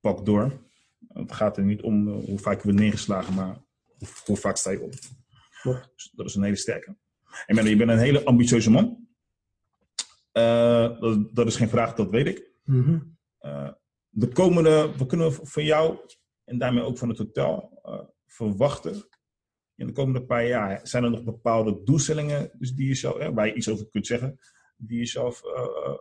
[0.00, 0.70] Pak door.
[1.08, 3.56] Het gaat er niet om eh, hoe vaak je wordt neergeslagen, maar
[4.24, 4.92] hoe, vaak sta je op.
[5.94, 6.96] Dus dat is een hele sterke.
[7.46, 9.08] En je bent een hele ambitieuze man.
[10.32, 12.50] Uh, dat, dat, is geen vraag, dat weet ik.
[12.64, 13.10] Mm
[14.14, 15.98] de komende, we kunnen van jou
[16.44, 17.80] en daarmee ook van het hotel
[18.34, 19.08] verwachten
[19.74, 20.80] in de komende paar jaar?
[20.82, 24.38] Zijn er nog bepaalde doelstellingen dus die je zelf, waar je iets over kunt zeggen,
[24.76, 25.94] die je zelf uh,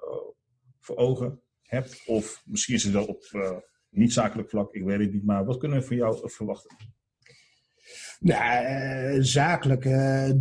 [0.79, 2.03] voor ogen hebt?
[2.05, 3.23] Of misschien is het wel op
[3.89, 6.77] niet zakelijk vlak, ik weet het niet, maar wat kunnen we van jou verwachten?
[8.19, 9.83] Nou, zakelijk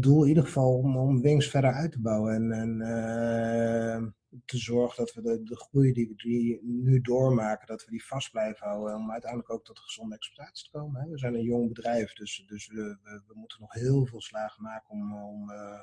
[0.02, 2.34] doel in ieder geval om, om Wings verder uit te bouwen.
[2.34, 7.90] En, en te zorgen dat we de, de groei die we nu doormaken, dat we
[7.90, 8.94] die vast blijven houden.
[8.94, 11.00] Om uiteindelijk ook tot gezonde exploitatie te komen.
[11.00, 11.08] Hè.
[11.08, 14.62] We zijn een jong bedrijf, dus, dus we, we, we moeten nog heel veel slagen
[14.62, 15.80] maken om, om, uh,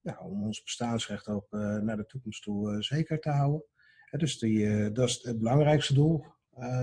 [0.00, 3.64] ja, om ons bestaansrecht ook uh, naar de toekomst toe zeker te houden.
[4.10, 6.24] dus die, dat is het belangrijkste doel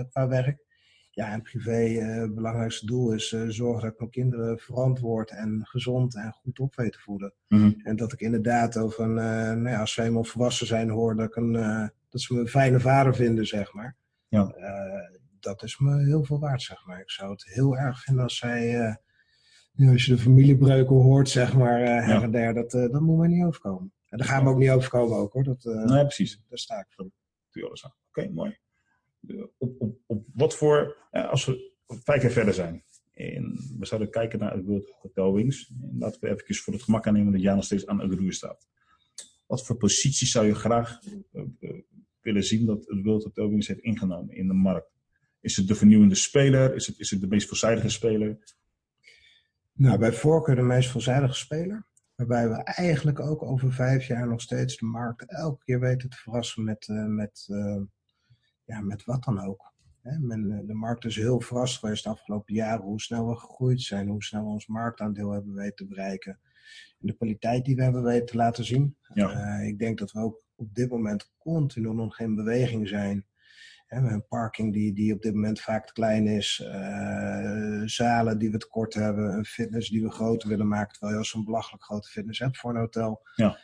[0.08, 0.71] qua werk.
[1.14, 5.30] Ja, en privé, het uh, belangrijkste doel is uh, zorgen dat ik mijn kinderen verantwoord
[5.30, 7.34] en gezond en goed op weet te voeden.
[7.48, 7.80] Mm -hmm.
[7.82, 11.16] En dat ik inderdaad over een, uh, nou ja, als ze eenmaal volwassen zijn, hoor
[11.16, 11.52] dat, ik een,
[12.08, 13.96] dat ze me een fijne vader vinden, zeg maar.
[14.28, 14.54] Ja.
[15.40, 17.00] dat is me heel veel waard, zeg maar.
[17.00, 18.96] Ik zou het heel erg vinden als zij,
[19.78, 22.22] als je de familiebreuken hoort, zeg maar, her ja.
[22.22, 23.92] en der, dat, dat moet mij niet overkomen.
[24.08, 25.44] En daar gaan we ook niet overkomen ook, hoor.
[25.44, 26.42] Dat, nee, precies.
[26.48, 27.10] Daar sta ik voor.
[27.54, 28.60] Oké, okay, mooi
[29.58, 32.84] op, op, op wat voor, als we vijf jaar verder zijn.
[33.12, 35.38] En we zouden kijken naar het World Hotel.
[35.38, 35.54] En
[35.98, 38.66] laten we even voor het gemak aannemen dat jij nog steeds aan het roer staat.
[39.46, 41.80] Wat voor positie zou je graag uh, uh,
[42.20, 44.90] willen zien dat het World Hotel heeft ingenomen in de markt?
[45.40, 46.74] Is het de vernieuwende speler?
[46.74, 48.38] Is het, is het de meest veelzijdige speler?
[49.72, 51.86] Nou, bij voorkeur de meest veelzijdige speler.
[52.14, 56.16] Waarbij we eigenlijk ook over vijf jaar nog steeds de markt elke keer weten te
[56.16, 57.48] verrassen met, met
[58.64, 59.72] ja, met wat dan ook.
[60.02, 64.08] Men, de markt is heel verrast geweest de afgelopen jaren hoe snel we gegroeid zijn,
[64.08, 66.40] hoe snel we ons marktaandeel hebben weten te bereiken.
[67.00, 68.96] En de kwaliteit die we hebben weten te laten zien.
[69.14, 69.60] Ja.
[69.60, 73.26] Uh, ik denk dat we ook op dit moment continu nog geen beweging zijn.
[73.88, 76.62] We hebben een parking die, die op dit moment vaak te klein is.
[76.64, 79.32] Uh, zalen die we tekort hebben.
[79.32, 80.92] Een fitness die we groter willen maken.
[80.92, 83.20] Terwijl je als een belachelijk grote fitness hebt voor een hotel.
[83.34, 83.58] Ja.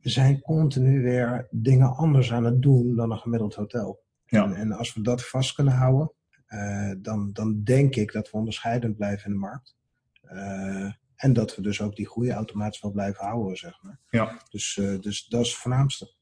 [0.00, 4.02] We zijn continu weer dingen anders aan het doen dan een gemiddeld hotel.
[4.30, 4.44] Ja.
[4.44, 6.12] En, en, als we dat vast kunnen houden,
[6.48, 9.76] uh, dan, dan denk ik dat we onderscheidend blijven in de markt.
[10.22, 14.00] Uh, en dat we dus ook die groei automatisch wel blijven houden, zeg maar.
[14.10, 14.42] Ja.
[14.50, 16.14] Dus, uh, dus dat is het voornaamste.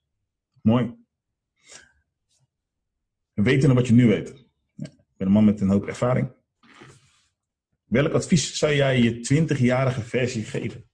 [0.62, 0.94] Mooi.
[3.34, 4.28] Weten wat je nu weet.
[4.76, 6.32] Ik ben een man met een hoop ervaring.
[7.84, 10.90] Welk advies zou jij je 20-jarige versie geven?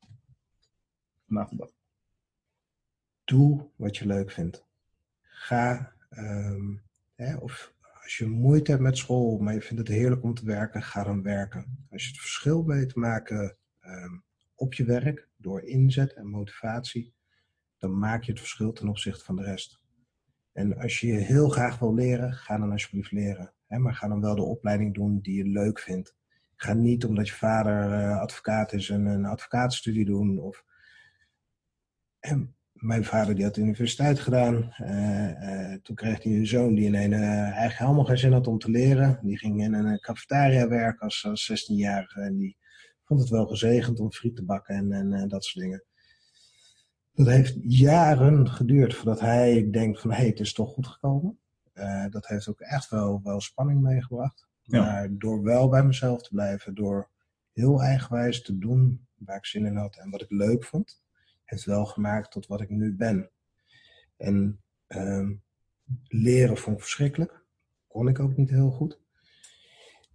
[1.27, 1.71] Vandaag de dag.
[3.25, 4.67] Doe wat je leuk vindt.
[5.23, 6.83] Ga um,
[7.15, 10.44] Hè, of als je moeite hebt met school, maar je vindt het heerlijk om te
[10.44, 11.87] werken, ga dan werken.
[11.90, 17.15] Als je het verschil weet te maken um, op je werk, door inzet en motivatie,
[17.79, 19.81] dan maak je het verschil ten opzichte van de rest.
[20.52, 23.52] En als je heel graag wil leren, ga dan alsjeblieft leren.
[23.67, 26.15] Hè, maar ga dan wel de opleiding doen die je leuk vindt.
[26.56, 30.38] Ga niet omdat je vader uh, advocaat is en een advocaatstudie doen.
[30.38, 30.65] Of...
[32.21, 34.75] En mijn vader die had de universiteit gedaan.
[34.81, 38.33] Uh, uh, toen kreeg hij een zoon die in een, uh, eigenlijk helemaal geen zin
[38.33, 39.18] had om te leren.
[39.22, 42.20] Die ging in een cafetaria werken als, als 16-jarige.
[42.20, 42.56] En die
[43.04, 45.85] vond het wel gezegend om friet te bakken en, en dat soort dingen.
[47.12, 51.38] Dat heeft jaren geduurd voordat hij denkt van hé, hey, het is toch goed gekomen.
[52.10, 54.46] dat heeft ook echt wel, wel spanning meegebracht.
[54.62, 54.81] Ja.
[54.81, 57.10] Maar door wel bij mezelf te blijven, door
[57.52, 61.02] heel eigenwijs te doen waar ik zin in had en wat ik leuk vond,
[61.44, 63.30] heeft wel gemaakt tot wat ik nu ben.
[64.16, 65.32] En ehm,
[66.08, 67.42] leren vond ik verschrikkelijk.
[67.86, 69.00] Kon ik ook niet heel goed.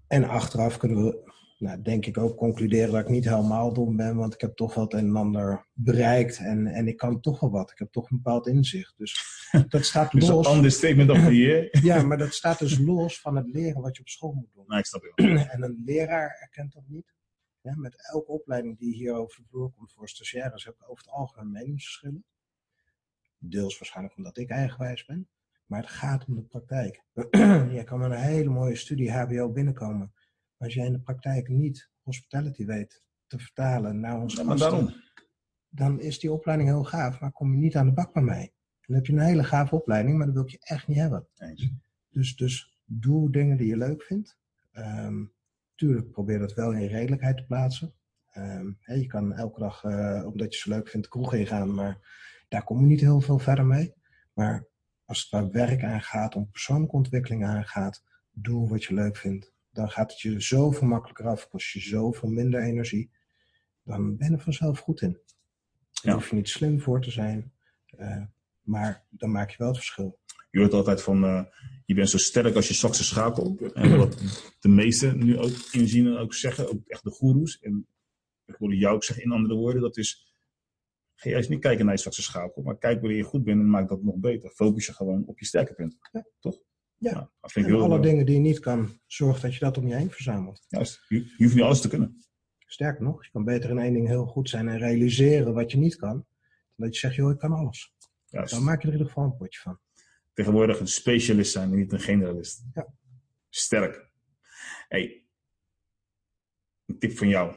[0.07, 4.15] En achteraf kunnen we, nou, denk ik ook, concluderen dat ik niet helemaal dom ben,
[4.15, 7.39] want ik heb toch wel het een en ander bereikt en, en ik kan toch
[7.39, 7.71] wel wat.
[7.71, 8.93] Ik heb toch een bepaald inzicht.
[8.97, 10.47] Dus dat staat Dus los.
[10.47, 11.67] een understatement of the year.
[11.83, 14.63] Ja, maar dat staat dus los van het leren wat je op school moet doen.
[14.67, 15.45] Nou, ik snap het wel.
[15.53, 17.13] En een leraar erkent dat niet.
[17.69, 21.03] Ja, met elke opleiding die hier over de vloer komt voor stagiaires heb ik over
[21.03, 22.25] het algemeen meningsverschillen.
[23.37, 25.29] Deels waarschijnlijk omdat ik eigenwijs ben.
[25.65, 27.03] Maar het gaat om de praktijk.
[27.77, 30.13] je kan met een hele mooie studie HBO binnenkomen.
[30.57, 35.03] Maar als jij in de praktijk niet hospitality weet te vertalen naar maar gasten,
[35.69, 38.53] dan is die opleiding heel gaaf, maar kom je niet aan de bak bij mij.
[38.85, 41.27] Dan heb je een hele gave opleiding, maar dat wil ik je echt niet hebben.
[41.37, 41.69] Eens.
[42.09, 44.37] Dus, dus doe dingen die je leuk vindt.
[44.71, 45.25] Ehm,
[45.79, 47.93] tuurlijk, probeer dat wel in redelijkheid te plaatsen.
[48.31, 51.97] Ehm, je kan elke dag, eh, omdat je ze leuk vindt, de kroeg ingaan, maar
[52.47, 53.93] daar kom je niet heel veel verder mee.
[54.33, 54.67] Maar
[55.05, 59.53] als het waar werk aangaat, om persoonlijke ontwikkeling aangaat, doe wat je leuk vindt.
[59.71, 63.11] Dan gaat het je zoveel makkelijker af, kost je zoveel minder energie.
[63.83, 65.11] Dan ben je er vanzelf goed in.
[65.11, 65.21] Daar
[66.01, 66.13] Ja.
[66.13, 67.51] hoef je niet slim voor te zijn,
[67.85, 68.23] eh,
[68.69, 70.19] maar dan maak je wel het verschil.
[70.51, 71.43] Je hoort altijd van, eh,
[71.85, 73.57] je bent zo sterk als je zwakste schakel.
[73.73, 74.17] En wat
[74.59, 77.59] de meesten nu ook inzien en ook zeggen, ook echt de goeroes.
[77.59, 77.87] En
[78.45, 80.33] ik hoorde jou ook zeggen in andere woorden, dat is,
[81.15, 83.69] ga juist niet kijken naar je zwakste schakel, maar kijk wanneer je goed bent en
[83.69, 84.49] maak dat nog beter.
[84.49, 85.97] Focus je gewoon op je sterke punt.
[86.11, 86.25] Ja.
[86.39, 86.57] Toch?
[86.97, 87.31] Ja.
[87.41, 89.77] dat vind ik heel alle eh, dingen die je niet kan, zorg dat je dat
[89.77, 90.65] om je heen verzamelt.
[90.67, 91.05] Juist.
[91.07, 92.23] Je, je hoeft niet alles te kunnen.
[92.57, 95.77] Sterker nog, je kan beter in één ding heel goed zijn en realiseren wat je
[95.77, 96.09] niet kan.
[96.09, 97.93] Dan dat je zegt, joh, ik kan alles.
[98.29, 98.53] Juist.
[98.53, 99.79] Dan maak je er in ieder geval een potje van.
[100.33, 102.63] Tegenwoordig een specialist zijn en niet een generalist.
[102.73, 102.87] Ja.
[103.49, 104.07] Sterk.
[104.87, 105.23] Hey,
[106.85, 107.55] een tip van jou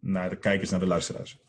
[0.00, 1.40] naar de kijkers, naar de luisteraars.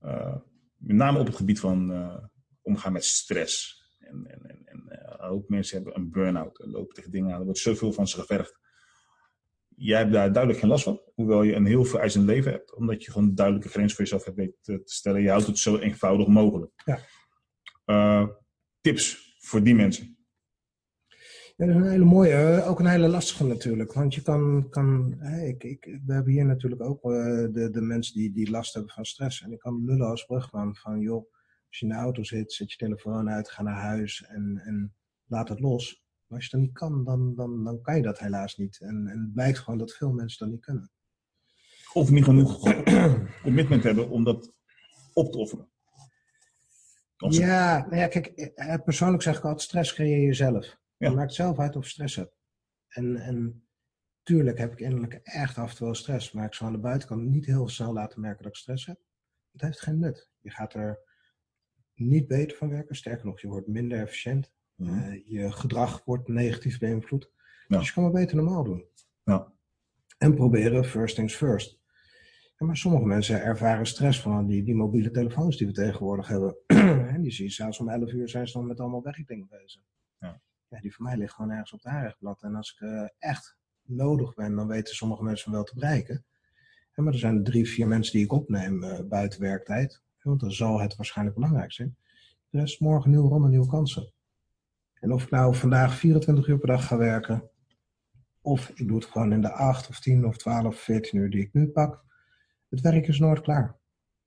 [0.00, 0.36] Eh,
[0.76, 2.24] met name op het gebied van eh,
[2.62, 3.82] omgaan met stress.
[3.98, 7.38] En, en, en, en eh, ook mensen hebben een burn-out en lopen tegen dingen aan.
[7.38, 8.58] Er wordt zoveel van ze gevergd.
[9.76, 13.04] Jij hebt daar duidelijk geen last van, hoewel je een heel vereisend leven hebt, omdat
[13.04, 15.22] je gewoon een duidelijke grens voor jezelf hebt weten te, te stellen.
[15.22, 16.72] Je houdt het zo eenvoudig mogelijk.
[16.84, 16.98] Ja.
[17.84, 18.28] Eh,
[18.80, 20.16] tips voor die mensen.
[21.56, 23.92] Ja, dat is een hele mooie, eh, ook een hele lastige natuurlijk.
[23.92, 27.10] Want je kan, kan ik, ik, we hebben hier natuurlijk ook eh,
[27.52, 29.42] de, de mensen die, die last hebben van stress.
[29.42, 31.32] En ik kan lullen als brugman van, joh,
[31.68, 34.94] als je in de auto zit, zet je telefoon uit, ga naar huis en, en
[35.26, 36.04] laat het los.
[36.26, 38.80] Maar als je dat niet kan, dan, dan, dan kan je dat helaas niet.
[38.80, 40.90] En, en het blijkt gewoon dat veel mensen dat niet kunnen.
[41.92, 42.60] Of niet genoeg
[43.42, 44.52] commitment hebben om dat
[45.12, 45.72] op te offeren.
[47.28, 50.78] Ja, nou ja, kijk, eh, persoonlijk zeg ik altijd, stress creëer je zelf.
[50.96, 51.08] Ja.
[51.08, 52.36] Je maakt zelf uit of je stress hebt.
[52.88, 53.66] En, en
[54.22, 56.78] tuurlijk heb ik innerlijk echt af en toe wel stress, maar ik zal aan de
[56.78, 58.98] buitenkant niet heel snel laten merken dat ik stress heb.
[59.52, 60.30] Het heeft geen nut.
[60.40, 60.98] Je gaat er
[61.94, 64.52] niet beter van werken, sterker nog, je wordt minder efficiënt.
[64.74, 64.98] Mhm.
[64.98, 67.30] Eh, je gedrag wordt negatief beïnvloed.
[67.68, 67.78] Ja.
[67.78, 68.84] Dus je kan maar beter normaal doen.
[69.24, 69.52] Ja.
[70.18, 71.78] En proberen first things first.
[72.66, 76.56] Maar sommige mensen ervaren stress van die, die mobiele telefoons die we tegenwoordig hebben.
[77.14, 79.82] en die zie je zelfs om 11 uur zijn ze dan met allemaal werkdingen bezig.
[80.18, 80.40] Ja.
[80.68, 82.42] Ja, die voor mij ligt gewoon ergens op het aanrechtblad.
[82.42, 86.24] En als ik eh, echt nodig ben, dan weten sommige mensen me wel te bereiken.
[86.94, 90.02] Maar er zijn drie, vier mensen die ik opneem eh, buiten werktijd.
[90.22, 91.96] Want dan zal het waarschijnlijk belangrijk zijn.
[92.50, 94.12] Er is morgen nieuwe ronde, nieuwe kansen.
[94.94, 97.50] En of ik nou vandaag 24 uur per dag ga werken,
[98.40, 101.30] of ik doe het gewoon in de 8 of 10 of 12 of 14 uur
[101.30, 102.04] die ik nu pak,
[102.74, 103.76] het werk is nooit klaar.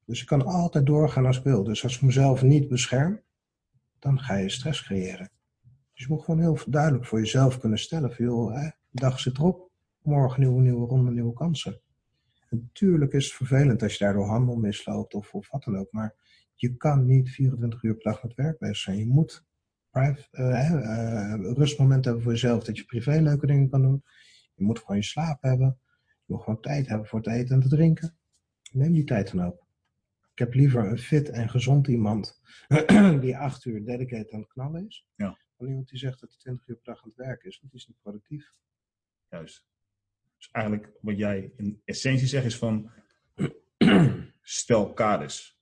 [0.06, 1.64] Dus ik kan altijd doorgaan als ik wil.
[1.64, 3.22] Dus als ik mezelf niet bescherm,
[4.00, 5.32] dan ga je stress creëren.
[5.94, 9.38] Dus je moet gewoon heel duidelijk voor jezelf kunnen stellen: van, hè, de dag zit
[9.38, 9.72] erop,
[10.02, 11.82] morgen nieuwe, nieuwe ronde, nieuwe kansen.
[12.50, 16.16] Natuurlijk is het vervelend als je daardoor handel misloopt of, of wat dan ook, maar
[16.56, 18.98] je kan niet 24 uur per dag met werk bezig zijn.
[18.98, 19.46] Je moet
[19.90, 24.04] private, eh, eh, rustmomenten hebben voor jezelf, dat je privé leuke dingen kan doen.
[24.54, 25.80] Je moet gewoon je slaap hebben.
[26.26, 28.18] Je moet gewoon tijd hebben voor het eten en te drinken.
[28.72, 29.66] Neem die tijd dan ook.
[30.32, 32.42] Ik heb liever een fit en gezond iemand
[33.22, 35.06] die acht uur dedicated aan het knallen is.
[35.16, 35.38] Ja.
[35.58, 37.72] Dan iemand die zegt dat hij 20 uur per dag aan het werken is, want
[37.72, 38.54] die is niet productief.
[39.30, 39.66] Juist.
[40.38, 42.92] Dus eigenlijk wat jij in essentie zegt is van
[44.42, 45.56] stel kaders.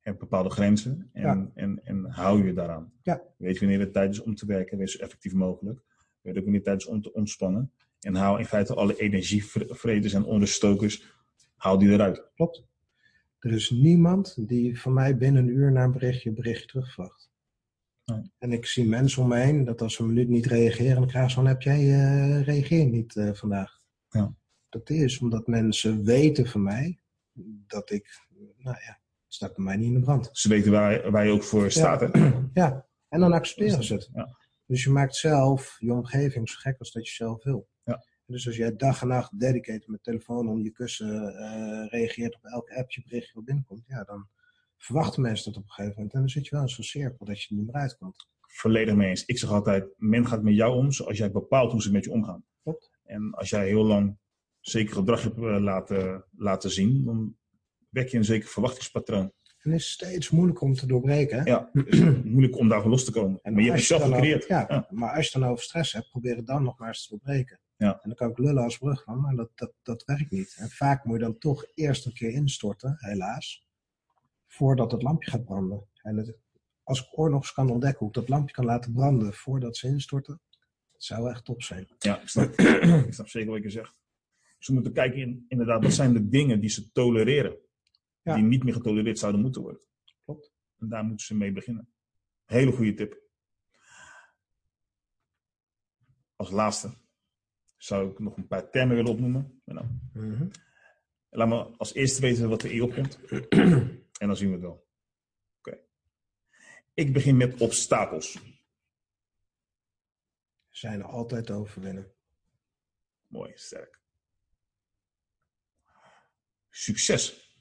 [0.00, 1.50] Heb bepaalde grenzen en, Ja.
[1.54, 2.92] en, en hou je daaraan.
[3.02, 3.22] Ja.
[3.36, 5.80] Weet wanneer het tijd is om te werken, wees zo effectief mogelijk.
[6.20, 7.72] Weet ook wanneer het tijd is om te ontspannen.
[8.00, 11.17] En hou in feite alle energievreders en onderstokers,
[11.58, 12.30] haal die eruit.
[12.34, 12.66] Klopt.
[13.38, 17.30] Er is niemand die van mij binnen een uur na een berichtje een berichtje terugvraagt.
[18.04, 18.32] Nee.
[18.38, 21.06] En ik zie mensen om me heen dat als ze een minuut niet reageren, dan
[21.06, 23.80] krijgen ze van heb jij uh, reageer niet uh, vandaag.
[24.08, 24.34] Ja.
[24.68, 27.00] Dat is omdat mensen weten van mij
[27.66, 28.26] dat ik,
[28.58, 30.28] nou ja, staat bij mij niet in de brand.
[30.32, 32.00] Ze weten waar, waar je ook voor staat.
[32.00, 32.32] Hè?
[32.52, 34.10] Ja, en dan accepteren ze het.
[34.14, 34.36] Ja.
[34.66, 37.68] Dus je maakt zelf je omgeving zo gek als dat je zelf wil.
[38.30, 42.44] Dus als jij dag en nacht dedicated met telefoon om je kussen eh, reageert op
[42.44, 44.28] elke app je berichtje wat binnenkomt, ja, dan
[44.76, 46.14] verwachten mensen dat op een gegeven moment.
[46.14, 48.28] En dan zit je wel in zo'n cirkel dat je er niet meer uitkomt.
[48.40, 49.24] Volledig mee eens.
[49.24, 52.10] Ik zeg altijd, men gaat met jou om zoals jij bepaalt hoe ze met je
[52.10, 52.44] omgaan.
[52.62, 52.90] Klopt.
[53.04, 54.18] En als jij heel lang
[54.60, 57.36] zeker gedrag hebt eh, laten, laten zien, dan
[57.88, 59.32] wek je een zeker verwachtingspatroon.
[59.58, 61.38] En het is steeds moeilijker om te doorbreken.
[61.38, 61.44] hè?
[61.44, 61.70] Ja,
[62.24, 63.38] moeilijk om daarvan los te komen.
[63.42, 64.46] En maar je hebt als het zelf dan gecreëerd.
[64.46, 64.86] Ja.
[64.90, 67.60] maar als je dan over stress hebt, probeer het dan nog maar eens te doorbreken.
[67.78, 67.92] Ja.
[67.92, 70.56] En dan kan ik lullen als brugman, maar dat, dat, dat werkt niet.
[70.58, 73.66] En vaak moet je dan toch eerst een keer instorten, helaas,
[74.46, 75.88] voordat het lampje gaat branden.
[76.02, 76.38] En het,
[76.82, 80.40] als ik oorlogs kan ontdekken hoe ik dat lampje kan laten branden voordat ze instorten,
[80.92, 81.88] dat zou echt top zijn.
[81.98, 82.54] Ja, ik snap,
[83.06, 84.00] ik snap zeker wat je zegt.
[84.58, 87.58] Ze moeten kijken, in, inderdaad, wat zijn de dingen die ze tolereren.
[88.22, 88.34] Ja.
[88.34, 89.80] Die niet meer getolereerd zouden moeten worden.
[90.24, 90.52] Klopt.
[90.78, 91.92] En daar moeten ze mee beginnen.
[92.44, 93.22] Hele goede tip.
[96.36, 96.94] Als laatste
[97.78, 99.62] zou ik nog een paar termen willen opnoemen.
[99.64, 99.86] Nou,
[101.30, 103.18] laat me als eerste weten wat er in opkomt.
[104.20, 104.88] en dan zien we het wel.
[105.58, 105.78] Oké.
[106.94, 108.38] Ik begin met obstakels.
[110.68, 112.12] Zijn er altijd te overwinnen.
[113.26, 114.00] Mooi, sterk.
[116.70, 117.56] Succes.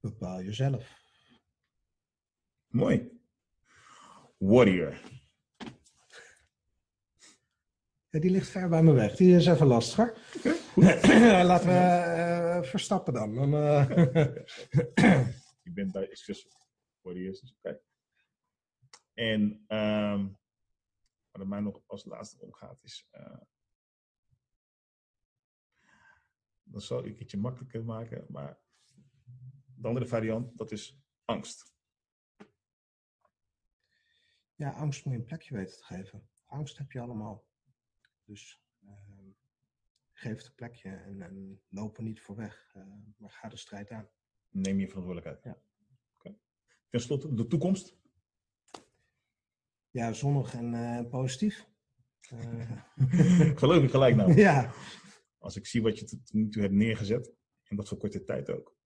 [0.00, 1.00] Bepaal jezelf.
[2.66, 3.20] Mooi.
[4.38, 5.00] Warrior.
[8.12, 9.16] Ja, die ligt ver bij me weg.
[9.16, 10.16] Die is even lastiger.
[11.50, 13.34] Laten we eh, verstappen dan.
[13.34, 13.88] dan eh,
[15.62, 16.48] Je bent bij Succes
[17.00, 17.80] Warriors, dus oké.
[19.14, 20.28] En ehm
[21.30, 23.08] wat er mij nog als laatste omgaat is...
[23.10, 23.40] eh
[26.62, 28.58] dat zal ik het je makkelijker maken, maar
[29.74, 31.74] de andere variant, dat is angst.
[34.54, 36.28] Ja, angst moet je een plekje weten te geven.
[36.46, 37.50] Angst heb je allemaal.
[38.24, 39.30] Dus ehm,
[40.12, 42.70] geef het een plekje en, en loop er niet voor weg.
[42.74, 42.82] eh,
[43.16, 44.08] maar ga de strijd aan.
[44.50, 45.44] Neem je verantwoordelijkheid.
[45.44, 45.62] Ja.
[46.88, 47.96] Ten slotte, de toekomst.
[49.90, 51.66] Ja, zonnig en eh, positief.
[52.20, 52.82] Eh,
[53.58, 54.34] Geloof ik gelijk nou.
[54.34, 54.72] ja,
[55.38, 57.32] Als ik zie wat je tot nu toe hebt neergezet,
[57.64, 58.76] en wat voor korte tijd ook.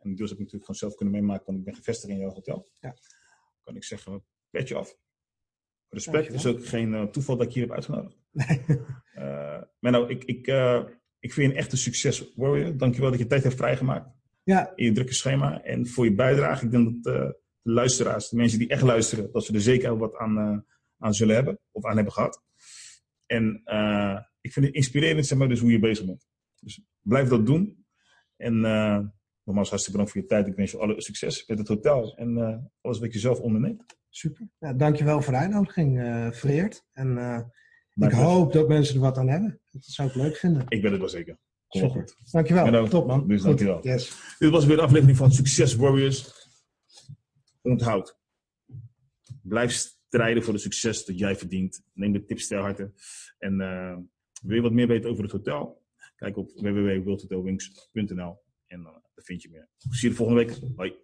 [0.00, 2.30] En dus heb ik natuurlijk gewoon zelf kunnen meemaken, want ik ben gevestigd in jouw
[2.32, 2.70] hotel.
[2.80, 2.96] Ja.
[3.62, 4.96] Kan ik zeggen, petje af.
[5.88, 8.16] Respect, het is ook geen eh, toeval dat ik je hier heb uitgenodigd.
[8.30, 8.64] nee.
[9.14, 10.82] Eh maar nou, ik, ik, eh,
[11.18, 12.76] ik vind je een echte succes warrior.
[12.76, 14.08] Dankjewel dat je tijd hebt vrijgemaakt
[14.42, 15.62] ja, in je drukke schema.
[15.62, 16.64] En voor je bijdrage.
[16.64, 20.16] Ik denk dat de luisteraars, de mensen die echt luisteren, dat ze er zeker wat
[20.16, 20.66] aan,
[20.98, 21.58] aan zullen hebben.
[21.70, 22.42] Of aan hebben gehad.
[23.26, 23.62] En
[24.40, 26.26] ik vind het inspirerend, zeg maar, dus hoe je bezig bent.
[26.60, 27.86] Dus blijf dat doen.
[28.36, 28.62] En
[29.44, 30.46] nogmaals, hartstikke bedankt voor je tijd.
[30.46, 33.96] Ik wens je alle succes met het hotel en eh, alles wat je zelf onderneemt.
[34.08, 34.48] super.
[34.58, 36.84] Ja, dankjewel voor de uitnodiging, eh vereerd.
[36.92, 37.40] En eh,
[38.06, 39.60] ik hoop dat mensen er wat aan hebben.
[39.70, 40.64] Dat zou ik leuk vinden.
[40.68, 41.38] Ik ben het wel zeker.
[41.66, 41.96] Kom Super.
[41.96, 42.16] goed.
[42.30, 42.88] Dankjewel.
[42.88, 43.28] Top man.
[43.28, 43.46] Dus Goed.
[43.46, 43.82] dankjewel.
[43.82, 44.34] Yes.
[44.38, 46.32] Dit was weer de aflevering van Succes Warriors.
[47.62, 48.18] Onthoud.
[49.42, 51.82] Blijf strijden voor het succes dat jij verdient.
[51.92, 52.92] Neem de tips ter harte.
[53.38, 53.56] En
[54.42, 55.82] wil je wat meer weten over het hotel?
[56.16, 59.68] Kijk op www.worldhotelwings.nl en daar vind je meer.
[59.78, 60.58] Zie je de volgende week.
[60.76, 61.03] Hoi.